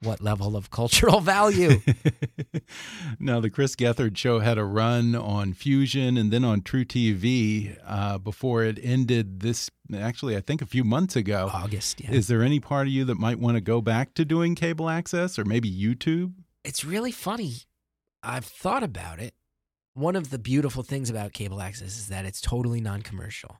[0.00, 1.80] what level of cultural value.
[3.18, 8.18] now, the Chris Gethard show had a run on Fusion and then on truTV uh,
[8.18, 11.50] before it ended this, actually, I think a few months ago.
[11.52, 12.12] August, yeah.
[12.12, 14.88] Is there any part of you that might want to go back to doing cable
[14.88, 16.32] access or maybe YouTube?
[16.68, 17.54] it's really funny.
[18.22, 19.32] I've thought about it.
[19.98, 23.56] One of the beautiful things about cable access is that it's totally non-commercial.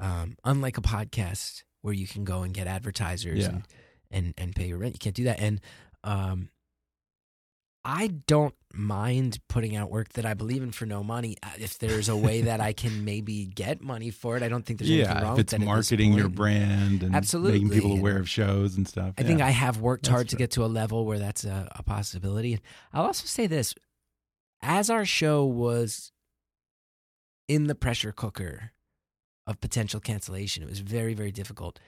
[0.00, 3.48] Um, unlike a podcast where you can go and get advertisers Yeah.
[3.48, 3.62] and,
[4.10, 5.38] and and pay your rent, you can't do that.
[5.40, 5.60] And
[6.04, 6.50] um,
[7.84, 11.36] I don't mind putting out work that I believe in for no money.
[11.42, 14.66] Uh, If there's a way that I can maybe get money for it, I don't
[14.66, 17.14] think there's anything Yeah, wrong if with it's that at this marketing your brand and
[17.14, 19.14] Absolutely, making people aware of shows and stuff.
[19.16, 19.40] I think.
[19.40, 22.58] I have worked That's hard to get to a level where that's a, a possibility.
[22.92, 23.74] I'll also say this:
[24.62, 26.12] as our show was
[27.48, 28.72] in the pressure cooker
[29.46, 31.78] of potential cancellation, it was very, very difficult.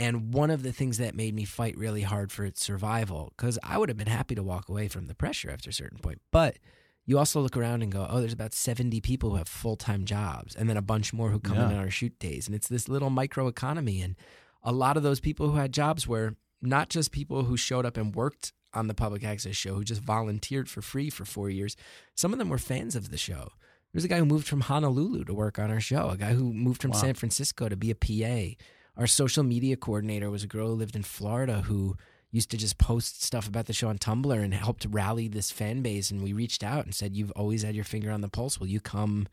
[0.00, 3.58] And one of the things that made me fight really hard for its survival, because
[3.64, 6.20] I would have been happy to walk away from the pressure after a certain point.
[6.30, 6.58] But
[7.04, 10.04] you also look around and go, oh, there's about 70 people who have full time
[10.04, 11.70] jobs, and then a bunch more who come Yeah.
[11.70, 12.46] in on our shoot days.
[12.46, 14.02] And it's this little micro economy.
[14.02, 14.14] And
[14.62, 17.96] a lot of those people who had jobs were not just people who showed up
[17.96, 21.76] and worked on the public access show, who just volunteered for free for four years.
[22.14, 23.50] Some of them were fans of the show.
[23.92, 26.52] There's a guy who moved from Honolulu to work on our show, a guy who
[26.52, 26.98] moved from Wow.
[26.98, 28.56] San Francisco to be a PA.
[28.96, 31.96] Our social media coordinator was a girl who lived in Florida who
[32.30, 35.80] used to just post stuff about the show on Tumblr and helped rally this fan
[35.80, 36.10] base.
[36.10, 38.60] And we reached out and said, "You've always had your finger on the pulse.
[38.60, 39.26] Will you come?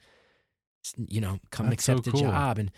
[0.95, 2.21] You know, come That's so accept cool.
[2.21, 2.71] a job?" And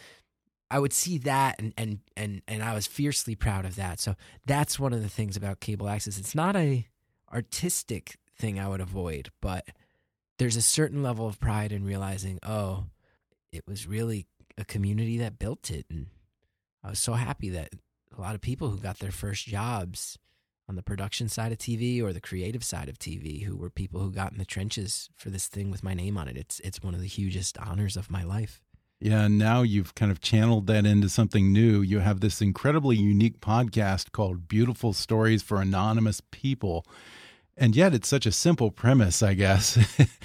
[0.70, 4.00] I would see that, and and and and I was fiercely proud of that.
[4.00, 4.16] So
[4.46, 6.18] that's one of the things about cable access.
[6.18, 6.88] It's not a
[7.34, 9.68] artistic thing I would avoid, but
[10.38, 12.86] there's a certain level of pride in realizing, oh,
[13.52, 16.08] it was really a community that built it, and
[16.84, 17.70] I was so happy that
[18.18, 20.18] a lot of people who got their first jobs
[20.70, 24.02] on the production side of TV or the creative side of TV, who were people
[24.02, 26.36] who got in the trenches for this thing with my name on it.
[26.36, 28.62] It's it's one of the hugest honors of my life.
[29.00, 31.82] Yeah, and now you've kind of channeled that into something new.
[31.82, 36.84] You have this incredibly unique podcast called Beautiful Stories for Anonymous People.
[37.60, 39.78] And yet it's such a simple premise, I guess.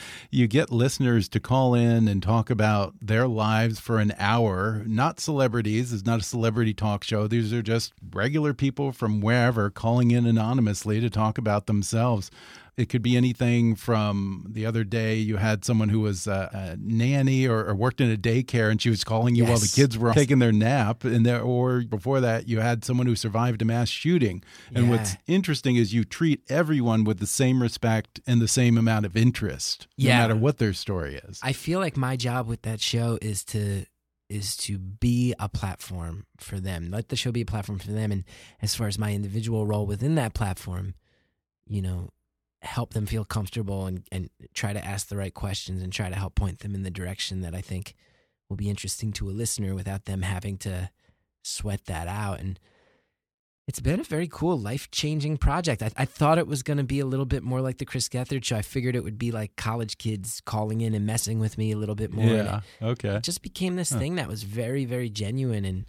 [0.31, 5.19] you get listeners to call in and talk about their lives for an hour, not
[5.19, 5.93] celebrities.
[5.93, 7.27] It's not a celebrity talk show.
[7.27, 12.31] These are just regular people from wherever calling in anonymously to talk about themselves.
[12.75, 16.77] It could be anything from the other day you had someone who was a, a
[16.81, 19.99] nanny or, or worked in a daycare and she was calling you while the kids
[19.99, 21.05] were taking their nap.
[21.05, 24.43] And there, or before that, you had someone who survived a mass shooting.
[24.75, 29.05] And what's interesting is you treat everyone with the same respect and the same amount
[29.05, 30.17] of interest, Yeah.
[30.17, 31.41] no matter what their story is.
[31.43, 33.85] I feel like my job with that show is to
[34.31, 36.91] is to be a platform for them.
[36.91, 38.25] Let the show be a platform for them and
[38.63, 40.95] as far as my individual role within that platform,
[41.69, 42.09] you know,
[42.63, 46.15] help them feel comfortable and, and try to ask the right questions and try to
[46.17, 47.95] help point them in the direction that I think
[48.49, 50.91] will be interesting to a listener without them having to
[51.43, 52.39] sweat that out.
[52.41, 52.61] And
[53.69, 55.83] it's been a very cool, life changing project.
[55.83, 58.09] I, I thought it was going to be a little bit more like the Chris
[58.09, 58.57] Gethard show.
[58.57, 61.77] I figured it would be like college kids calling in and messing with me a
[61.77, 62.27] little bit more.
[62.27, 62.61] Yeah.
[62.81, 63.17] Okay.
[63.17, 63.99] it just became this Huh.
[63.99, 65.65] thing that was very, very genuine.
[65.65, 65.87] And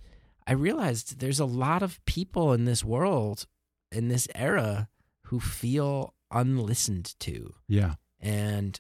[0.48, 3.48] I realized there's a lot of people in this world,
[3.92, 4.88] in this era,
[5.28, 7.54] who feel unlistened to.
[7.68, 7.96] Yeah.
[8.20, 8.80] And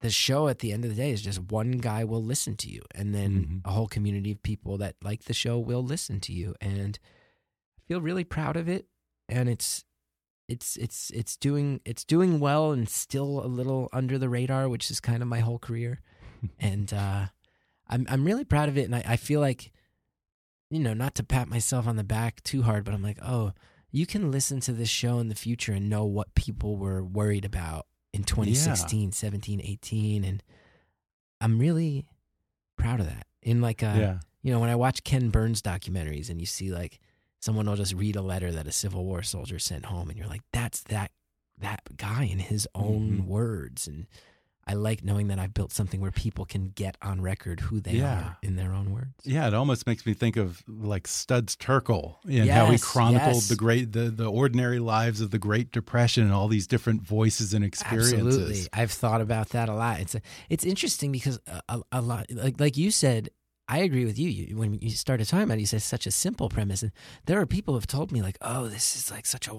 [0.00, 2.70] the show at the end of the day is just one guy will listen to
[2.70, 3.60] you, and then Mhm.
[3.64, 6.54] a whole community of people that like the show will listen to you.
[6.60, 6.98] And
[7.78, 8.86] I feel really proud of it.
[9.28, 9.84] And it's
[10.46, 14.90] it's it's it's doing it's doing well and still a little under the radar, which
[14.90, 16.02] is kind of my whole career.
[16.58, 17.28] and uh,
[17.88, 19.72] I'm I'm really proud of it, and I, I feel like
[20.70, 23.52] you know not to pat myself on the back too hard, but I'm like, oh,
[23.94, 27.44] you can listen to this show in the future and know what people were worried
[27.44, 30.42] about in 2016, 17, 18, and
[31.40, 32.04] I'm really
[32.76, 33.26] proud of that.
[33.40, 34.18] In like a yeah.
[34.42, 36.98] you know, when I watch Ken Burns documentaries and you see like
[37.38, 40.26] someone will just read a letter that a Civil War soldier sent home, and you're
[40.28, 41.12] like, that's that
[41.58, 43.26] that guy in his own Mhm.
[43.26, 43.86] words.
[43.86, 44.06] And
[44.66, 47.92] I like knowing that I've built something where people can get on record who they
[47.92, 48.18] Yeah.
[48.18, 49.12] are in their own words.
[49.24, 53.48] Yeah, it almost makes me think of like Studs Terkel and how he chronicled yes.
[53.48, 57.52] the great the, the ordinary lives of the Great Depression and all these different voices
[57.54, 58.14] and experiences.
[58.18, 60.00] Absolutely, I've thought about that a lot.
[60.00, 63.30] It's a, it's interesting because a, a, a lot, like like you said,
[63.66, 64.28] I agree with you.
[64.28, 64.56] you.
[64.58, 66.92] When you started talking about it, you said such a simple premise, and
[67.24, 69.54] there are people who have told me like, "Oh, this is like such a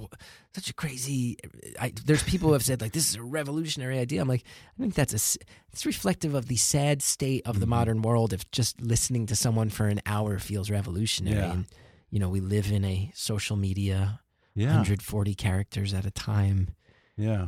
[0.54, 1.38] such a crazy."
[1.80, 4.44] I, there's people who have said like, "This is a revolutionary idea." I'm like,
[4.78, 5.40] I think that's a
[5.72, 7.70] it's reflective of the sad state of the Mhm.
[7.70, 8.32] modern world.
[8.32, 11.54] If just listening to someone for an hour feels revolutionary, Yeah.
[11.54, 11.66] and
[12.12, 14.22] you know, we live in a social media
[14.54, 16.76] Yeah, 140 characters at a time
[17.18, 17.48] yeah,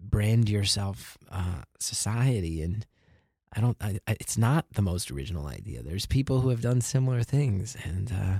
[0.00, 2.84] brand yourself uh, society and
[3.52, 7.22] i don't I, it's not the most original idea there's people who have done similar
[7.22, 8.38] things and uh,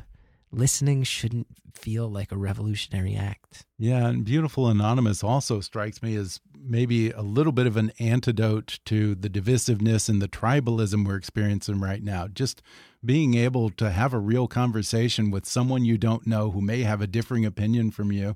[0.53, 4.09] listening shouldn't feel like a revolutionary act yeah.
[4.09, 9.15] And Beautiful Anonymous also strikes me as maybe a little bit of an antidote to
[9.15, 12.27] the divisiveness and the tribalism we're experiencing right now.
[12.27, 12.63] Just
[13.05, 17.03] being able to have a real conversation with someone you don't know who may have
[17.03, 18.35] a differing opinion from you.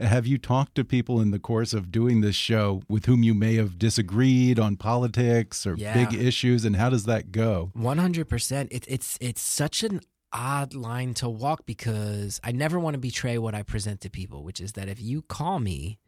[0.00, 3.34] Have you talked to people in the course of doing this show with whom you
[3.34, 5.92] may have disagreed on politics or Yeah.
[5.94, 7.70] big issues, and how does that go?
[7.76, 10.00] 100% it, it's it's such an
[10.32, 14.44] odd line to walk because i never want to betray what i present to people
[14.44, 15.98] which is that if you call me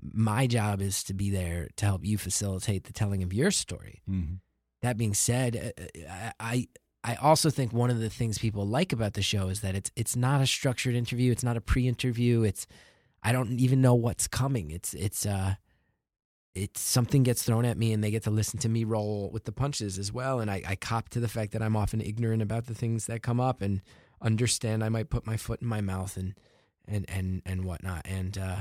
[0.00, 4.02] my job is to be there to help you facilitate the telling of your story.
[4.10, 4.34] Mm-hmm.
[4.82, 5.72] That being said,
[6.10, 6.68] uh, I
[7.02, 9.90] I also think one of the things people like about the show is that it's
[9.96, 11.32] it's not a structured interview.
[11.32, 12.42] It's not a pre-interview.
[12.42, 12.66] It's
[13.24, 14.70] I don't even know what's coming.
[14.70, 15.54] It's it's uh
[16.54, 19.44] it's something gets thrown at me and they get to listen to me roll with
[19.44, 20.38] the punches as well.
[20.38, 23.22] And I, I cop to the fact that I'm often ignorant about the things that
[23.22, 23.80] come up and
[24.22, 26.34] understand I might put my foot in my mouth and
[26.86, 28.02] and and and whatnot.
[28.04, 28.56] And uh,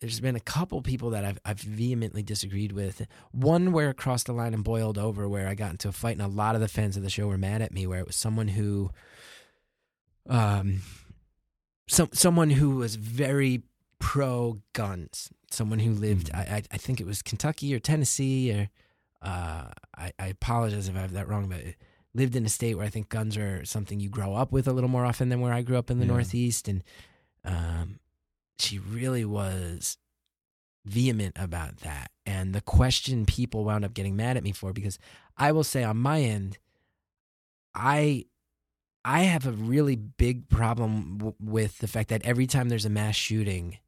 [0.00, 3.06] there's been a couple people that I've I've vehemently disagreed with.
[3.32, 6.18] One where it crossed the line and boiled over, where I got into a fight,
[6.18, 7.86] and a lot of the fans of the show were mad at me.
[7.86, 8.90] Where it was someone who,
[10.28, 10.82] um,
[11.88, 13.62] some someone who was very
[13.98, 18.68] pro guns, someone who lived, I, I, I think it was Kentucky or Tennessee, or
[19.22, 21.60] uh, I, I apologize if I have that wrong, but
[22.14, 24.72] lived in a state where I think guns are something you grow up with a
[24.72, 26.12] little more often than where I grew up in the Yeah.
[26.12, 26.82] Northeast, and
[27.44, 28.00] um,
[28.58, 29.98] she really was
[30.84, 32.10] vehement about that.
[32.24, 34.98] And the question people wound up getting mad at me for, because
[35.36, 36.58] I will say on my end,
[37.74, 38.26] I
[39.08, 42.90] I have a really big problem w- with the fact that every time there's a
[42.90, 43.78] mass shooting,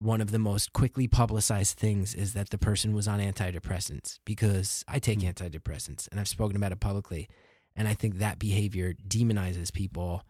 [0.00, 4.84] one of the most quickly publicized things is that the person was on antidepressants because
[4.86, 5.32] I take Mm.
[5.32, 7.26] antidepressants and I've spoken about it publicly.
[7.74, 10.22] And I think that behavior demonizes people,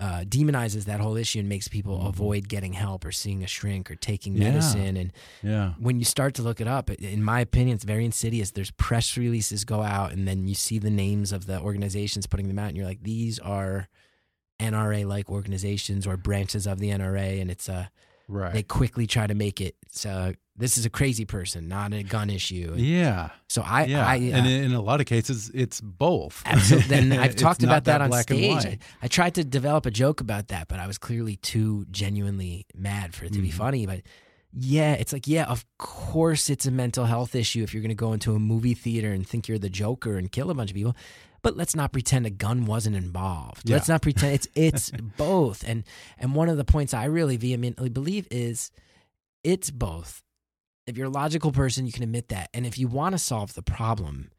[0.00, 2.08] uh, demonizes that whole issue and makes people Mhm.
[2.08, 4.44] avoid getting help or seeing a shrink or taking Yeah.
[4.50, 4.96] medicine.
[4.96, 5.74] And Yeah.
[5.78, 8.50] when you start to look it up, in my opinion, it's very insidious.
[8.50, 12.48] There's press releases go out, and then you see the names of the organizations putting
[12.48, 13.88] them out, and you're like, these are
[14.58, 17.90] NRA like organizations or branches of the NRA, and it's a
[18.28, 18.52] Right.
[18.52, 22.30] they quickly try to make it so this is a crazy person, not a gun
[22.30, 22.70] issue.
[22.72, 23.30] And yeah.
[23.48, 24.06] So I, yeah.
[24.06, 26.42] I, and uh, in a lot of cases, it's both.
[26.46, 26.96] Absolutely.
[26.98, 28.64] And I've talked about that, on stage.
[28.66, 32.66] I, I tried to develop a joke about that, but I was clearly too genuinely
[32.74, 33.54] mad for it to be Mhm.
[33.54, 33.86] funny.
[33.86, 34.02] But
[34.52, 37.94] yeah, it's like, yeah, of course it's a mental health issue if you're going to
[37.94, 40.74] go into a movie theater and think you're the Joker and kill a bunch of
[40.76, 40.96] people.
[41.42, 43.68] But let's not pretend a gun wasn't involved.
[43.68, 43.76] Yeah.
[43.76, 45.64] Let's not pretend it's it's both.
[45.66, 45.84] And
[46.18, 48.70] and one of the points I really vehemently believe is
[49.42, 50.22] it's both.
[50.90, 52.50] If you're a logical person, you can admit that.
[52.52, 54.30] And if you want to solve the problem,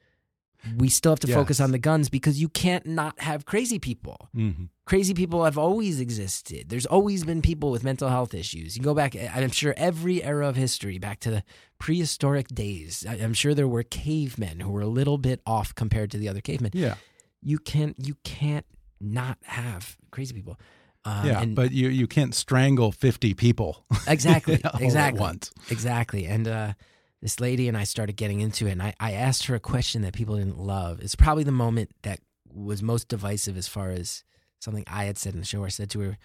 [0.78, 4.30] we still have to focus on the guns because you can't not have crazy people.
[4.36, 4.70] Mhm.
[4.86, 6.70] Crazy people have always existed.
[6.70, 8.78] There's always been people with mental health issues.
[8.78, 11.44] You go back, and I'm sure every era of history, back to the
[11.80, 13.04] prehistoric days.
[13.08, 16.42] I'm sure there were cavemen who were a little bit off compared to the other
[16.42, 16.72] cavemen.
[16.76, 16.96] Yeah.
[17.42, 18.66] You can you can't
[19.00, 20.60] not have crazy people.
[21.04, 21.42] Um, yeah.
[21.42, 25.52] and- but you, you can't strangle 50 people exactly, all at exactly, once.
[25.70, 26.26] exactly.
[26.26, 26.74] And uh,
[27.22, 30.02] this lady and I started getting into it, and I, I asked her a question
[30.04, 31.00] that people didn't love.
[31.02, 32.20] It's probably the moment that
[32.54, 34.24] was most divisive as far as
[34.60, 35.60] something I had said in the show.
[35.60, 36.18] Where I said to her,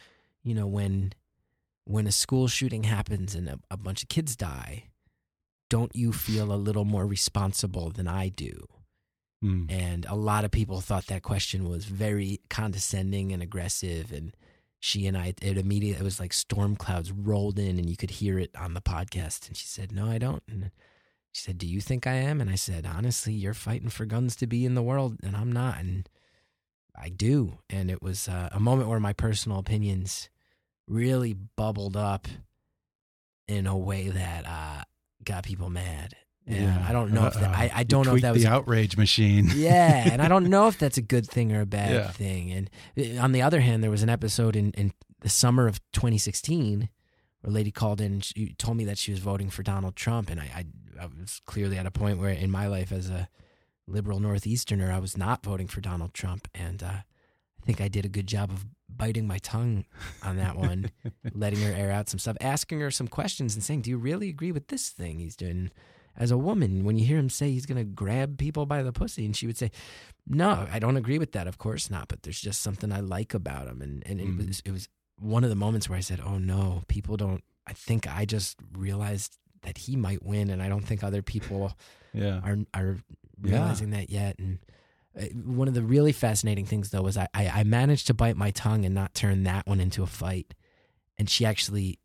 [0.43, 1.13] you know, when
[1.85, 4.85] when a school shooting happens and a, a bunch of kids die,
[5.71, 8.67] don't you feel a little more responsible than I do?
[9.45, 9.71] Mm.
[9.71, 14.11] And a lot of people thought that question was very condescending and aggressive.
[14.13, 14.35] And
[14.87, 18.13] she and I, it immediately, it was like storm clouds rolled in and you could
[18.13, 19.49] hear it on the podcast.
[19.49, 20.45] And she said, No, I don't.
[20.49, 20.71] And
[21.33, 22.41] she said, Do you think I am?
[22.41, 25.51] And I said, Honestly, you're fighting for guns to be in the world and I'm
[25.51, 25.81] not.
[25.81, 26.09] And
[26.95, 27.59] I do.
[27.69, 30.31] And it was uh, a moment where my personal opinions
[30.87, 32.29] really bubbled up
[33.49, 34.85] in a way that uh,
[35.25, 36.15] got people mad.
[36.49, 38.97] And I don't know if that, I, I don't know if that was the outrage
[38.97, 39.49] machine.
[39.55, 42.11] yeah, and I don't know if that's a good thing or a bad Yeah.
[42.13, 42.53] thing.
[42.53, 45.81] And uh, on the other hand, there was an episode in, in the summer of
[45.93, 46.89] 2016
[47.41, 49.97] where a lady called in and she told me that she was voting for Donald
[49.97, 50.65] Trump, and I, I,
[51.03, 53.29] I was clearly at a point where in my life as a
[53.89, 58.05] liberal northeasterner, I was not voting for Donald Trump, and uh, I think I did
[58.05, 59.85] a good job of biting my tongue
[60.23, 60.91] on that one,
[61.35, 64.29] letting her air out some stuff, asking her some questions, and saying, "Do you really
[64.29, 65.71] agree with this thing he's doing?"
[66.19, 68.93] As a woman, when you hear him say he's going to grab people by the
[68.93, 69.71] pussy, and she would say,
[70.27, 71.47] "No, I don't agree with that.
[71.47, 72.09] Of course not.
[72.09, 74.41] But there's just something I like about him." And and Mm.
[74.41, 74.89] it was it was
[75.19, 78.57] one of the moments where I said, "Oh no, people don't." I think I just
[78.73, 81.77] realized that he might win, and I don't think other people
[82.15, 82.41] yeah.
[82.45, 82.97] are are
[83.43, 83.51] Yeah.
[83.53, 84.39] realizing that yet.
[84.39, 84.59] And
[85.19, 88.37] uh, one of the really fascinating things, though, was I, I I managed to bite
[88.37, 90.55] my tongue and not turn that one into a fight.
[91.19, 91.99] And she actually,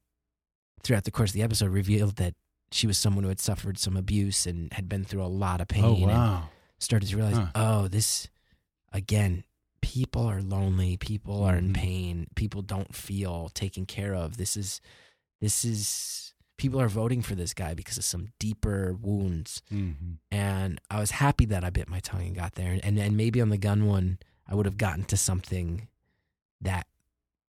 [0.84, 2.34] throughout the course of the episode, revealed that
[2.72, 5.68] she was someone who had suffered some abuse and had been through a lot of
[5.68, 5.84] pain.
[5.84, 6.50] Oh, and wow.
[6.80, 7.48] started to realize, Huh.
[7.56, 8.28] oh, this
[8.92, 9.44] again.
[9.82, 10.96] People are lonely.
[10.96, 11.74] People are in Mhm.
[11.76, 12.28] pain.
[12.36, 14.38] People don't feel taken care of.
[14.38, 14.80] This is,
[15.40, 16.34] this is.
[16.58, 20.20] People are voting for this guy because of some deeper wounds Mhm.
[20.30, 22.80] and I was happy that I bit my tongue and got there.
[22.84, 25.88] And and maybe on the gun one, I would have gotten to something
[26.62, 26.86] that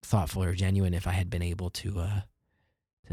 [0.02, 2.26] thoughtful or genuine if I had been able to uh, to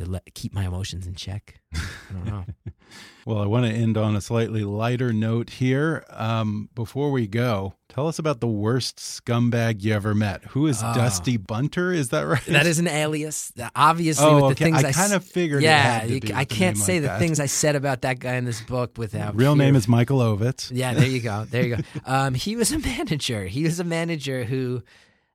[0.07, 1.61] let, keep my emotions in check.
[1.75, 1.79] I
[2.13, 2.45] don't know.
[3.27, 6.05] well, I want to end on a slightly lighter note here.
[6.11, 10.45] Um, before we go, tell us about the worst scumbag you ever met.
[10.47, 10.95] Who is Oh.
[10.95, 11.93] Dusty Bunter?
[11.93, 12.45] Is that right?
[12.47, 13.53] That is an alias.
[13.77, 14.73] Obviously, Oh, with the okay.
[14.73, 17.03] things I s- kind of figured it Yeah, had to you I can't say like
[17.03, 17.19] the that.
[17.19, 19.65] things I said about that guy in this book without Real fear.
[19.65, 20.71] name is Michael Ovitz.
[20.73, 21.45] Yeah, there you go.
[21.51, 21.83] There you go.
[22.07, 23.45] Um, he was a manager.
[23.47, 24.83] He was a manager who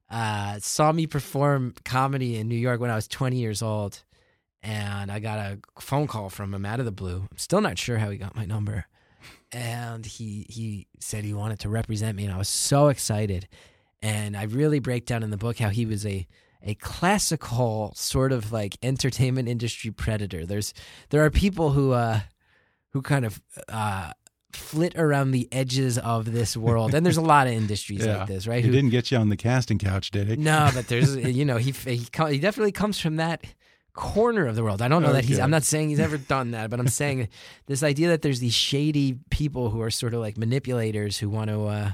[0.10, 4.04] uh, saw me perform comedy in New York when I was 20 years old.
[4.66, 7.28] And I got a phone call from him out of the blue.
[7.30, 8.86] I'm still not sure how he got my number.
[9.52, 13.48] And he he said he wanted to represent me, and I was so excited.
[14.02, 16.26] And I really break down in the book how he was a
[16.62, 20.46] a classical sort of like entertainment industry predator.
[20.46, 20.74] There's
[21.10, 22.22] there are people who uh
[22.92, 24.12] who kind of uh
[24.54, 26.94] flit around the edges of this world.
[26.94, 28.20] And there's a lot of industries Yeah.
[28.20, 28.64] like this, right?
[28.64, 30.36] He Who- didn't get you on the casting couch, did he?
[30.38, 33.44] no, but there's you know he he he definitely comes from that
[33.94, 34.82] corner of the world.
[34.82, 35.40] I don't know that he's.
[35.40, 37.30] I'm not saying he's ever done that, but I'm saying
[37.68, 41.50] this idea that there's these shady people who are sort of like manipulators who want
[41.50, 41.92] to uh,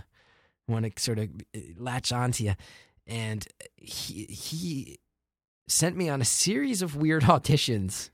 [0.67, 2.55] want to sort of uh, latch onto you,
[3.05, 4.99] and he he
[5.67, 8.09] sent me on a series of weird auditions.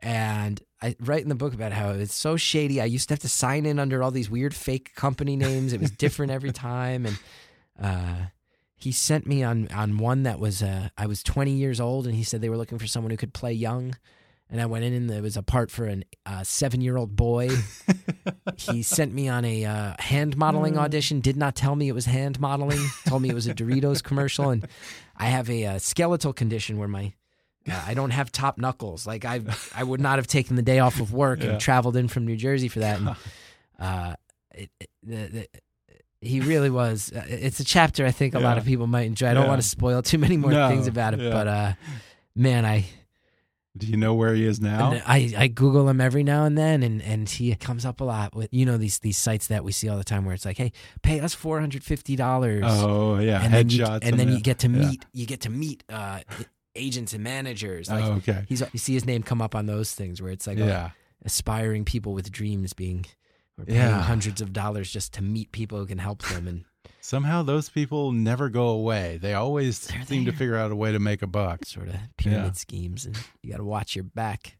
[0.00, 2.82] And I write in the book about how it's so shady.
[2.82, 5.72] I used to have to sign in under all these weird fake company names.
[5.72, 7.18] It was different every time, and
[7.82, 8.26] uh,
[8.76, 12.14] he sent me on on one that was uh, I was 20 years old, and
[12.14, 13.96] he said they were looking for someone who could play young.
[14.48, 17.16] And I went in, and there was a part for an uh, seven year old
[17.16, 17.48] boy.
[18.56, 21.20] he sent me on a uh, hand modeling audition.
[21.20, 22.78] Did not tell me it was hand modeling.
[23.06, 24.66] Told me it was a Doritos commercial, and
[25.16, 27.12] I have a, uh skeletal condition where my
[27.68, 29.04] uh, I don't have top knuckles.
[29.04, 29.40] Like I
[29.74, 31.50] I would not have taken the day off of work Yeah.
[31.52, 33.00] and traveled in from New Jersey for that.
[33.00, 33.08] And,
[33.80, 34.14] uh,
[34.54, 35.48] it, it- the, the,
[36.26, 37.12] he really was.
[37.14, 39.28] Uh, it's a chapter I think a lot of people might enjoy.
[39.28, 39.48] I don't Yeah.
[39.48, 41.30] want to spoil too many more No, things about it, yeah.
[41.30, 41.72] but uh,
[42.34, 42.86] man, I
[43.76, 45.00] Do you know where he is now?
[45.06, 48.34] I, I Google him every now and then, and, and he comes up a lot
[48.34, 50.56] with you know these these sites that we see all the time where it's like,
[50.56, 50.72] hey,
[51.02, 53.98] pay us four hundred fifty dollars, oh yeah, and then you, headshots.
[54.02, 54.88] and then you get to yeah.
[54.88, 56.20] meet you get to meet uh,
[56.74, 57.90] agents and managers.
[57.90, 58.44] Like oh, okay.
[58.48, 60.90] he's you see his name come up on those things where it's like oh, yeah.
[61.24, 63.04] aspiring people with dreams being
[63.58, 64.02] or paying Yeah.
[64.02, 66.64] hundreds of dollars just to meet people who can help them and
[67.00, 69.16] Somehow those people never go away.
[69.20, 71.64] They always seem to figure out a way to make a buck.
[71.64, 72.52] sort of pyramid Yeah.
[72.52, 74.56] schemes, and you got to watch your back.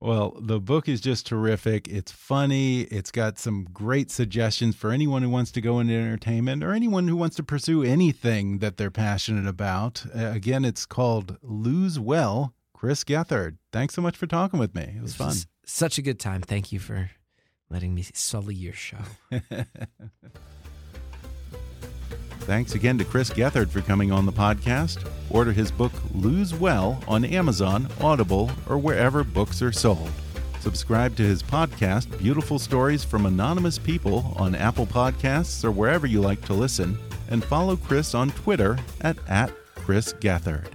[0.00, 1.88] Well, the book is just terrific.
[1.88, 2.82] It's funny.
[2.82, 7.08] It's got some great suggestions for anyone who wants to go into entertainment or anyone
[7.08, 10.04] who wants to pursue anything that they're passionate about.
[10.14, 12.54] Uh, again, it's called Lose Well.
[12.74, 14.94] Chris Gethard, thanks so much for talking with me.
[14.96, 15.26] It was This fun.
[15.28, 16.42] was such a good time.
[16.42, 17.10] Thank you for
[17.70, 18.98] letting me sully your show.
[22.40, 25.06] Thanks again to Chris Gethard for coming on the podcast.
[25.28, 30.10] Order his book Lose Well on Amazon, Audible, or wherever books are sold.
[30.60, 36.20] Subscribe to his podcast, Beautiful Stories from Anonymous People, on Apple Podcasts or wherever you
[36.22, 36.98] like to listen.
[37.28, 40.72] And follow Chris on Twitter at, at Chris Gethard.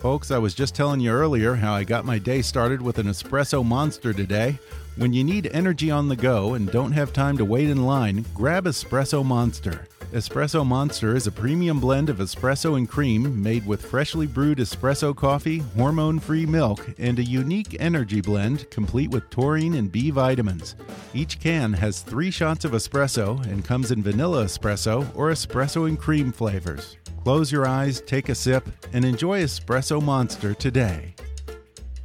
[0.00, 3.06] Folks, I was just telling you earlier how I got my day started with an
[3.06, 4.58] espresso monster today.
[4.96, 8.24] When you need energy on the go and don't have time to wait in line,
[8.32, 9.86] grab Espresso Monster.
[10.12, 15.14] Espresso Monster is a premium blend of espresso and cream made with freshly brewed espresso
[15.14, 20.76] coffee, hormone free milk, and a unique energy blend complete with taurine and B vitamins.
[21.12, 25.98] Each can has three shots of espresso and comes in vanilla espresso or espresso and
[25.98, 26.96] cream flavors.
[27.22, 31.14] Close your eyes, take a sip, and enjoy Espresso Monster today.